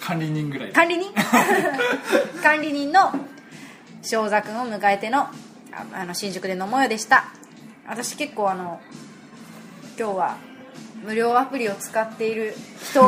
[0.00, 0.72] 管理人ぐらい。
[0.72, 1.12] 管理人？
[2.42, 3.12] 管理人の
[4.02, 5.30] 正座君を迎えてのあ
[5.92, 7.26] あの新宿で飲もうよでした。
[7.86, 8.80] 私結構あの
[9.98, 10.36] 今日は
[11.06, 13.02] 無料アプリを使っている人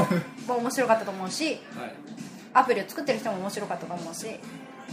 [0.47, 1.59] も面白かったと思うしはい
[2.55, 4.27] アプリを作ってる人も面白かったと思うし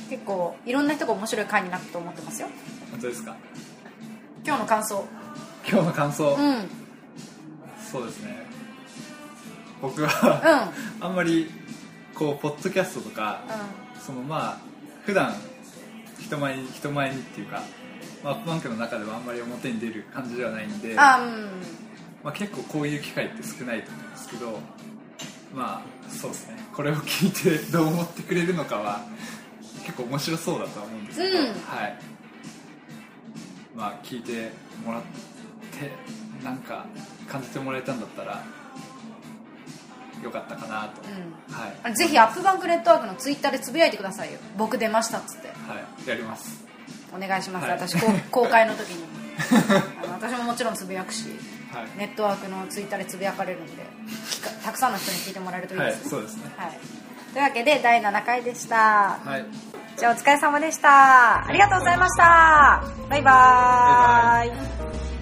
[0.10, 2.50] 結構いろんな人が面白い回になったと思ってますよ。
[2.92, 3.36] 本当ですか？
[4.46, 5.06] 今日の感想。
[5.68, 6.46] 今日の感想、うん。
[6.46, 6.70] うん
[7.92, 8.46] そうですね。
[9.82, 11.50] 僕は、あんまり
[12.14, 13.42] こうポッドキャストとか
[14.06, 14.58] そのまあ
[15.06, 15.34] 普段
[16.20, 17.62] 人前に人前にっていうか、
[18.24, 21.50] まあ、アップバンクの中ではあんまり表に出る感じではないんであうん
[22.26, 24.60] まあ、結構こういう機会って少ないと思うんですけど
[25.54, 26.58] まあそうですね。
[26.74, 29.02] これを聞いて どう思ってくれるのかは
[29.86, 31.46] 結構面白そうだとは思うんですけど、うん。
[31.46, 32.00] はい。
[33.76, 34.52] まあ聞いて
[34.86, 35.02] もらっ
[35.80, 35.92] て
[36.44, 36.86] なんか
[37.30, 38.44] 感じてもらえたんだったら
[40.22, 41.56] よかったかなと、うん。
[41.56, 44.40] はい、ぜひアップバンクネットワークのツイッターでつぶやいてくださいよ。
[44.58, 45.48] 僕出ましたっつって。
[45.48, 45.54] は
[46.06, 46.66] い、やります。
[47.16, 47.72] お願いします、はい。
[47.74, 47.96] 私
[48.30, 49.06] 公開の時に。
[50.12, 51.30] 私ももちろんつぶやくし。
[51.30, 51.55] はい、
[51.98, 53.86] ネットワークのツイッターでつぶやかれるんで
[54.64, 56.52] たくさんの人に聞いてもらえるといいはいですね、そうですね。
[56.58, 56.80] はい、
[57.34, 59.20] というわけで第7回でした。
[59.24, 59.46] はい。
[59.98, 61.48] じゃあお疲れ様でした。
[61.48, 62.84] ありがとうございました。
[63.10, 65.15] バイバーイ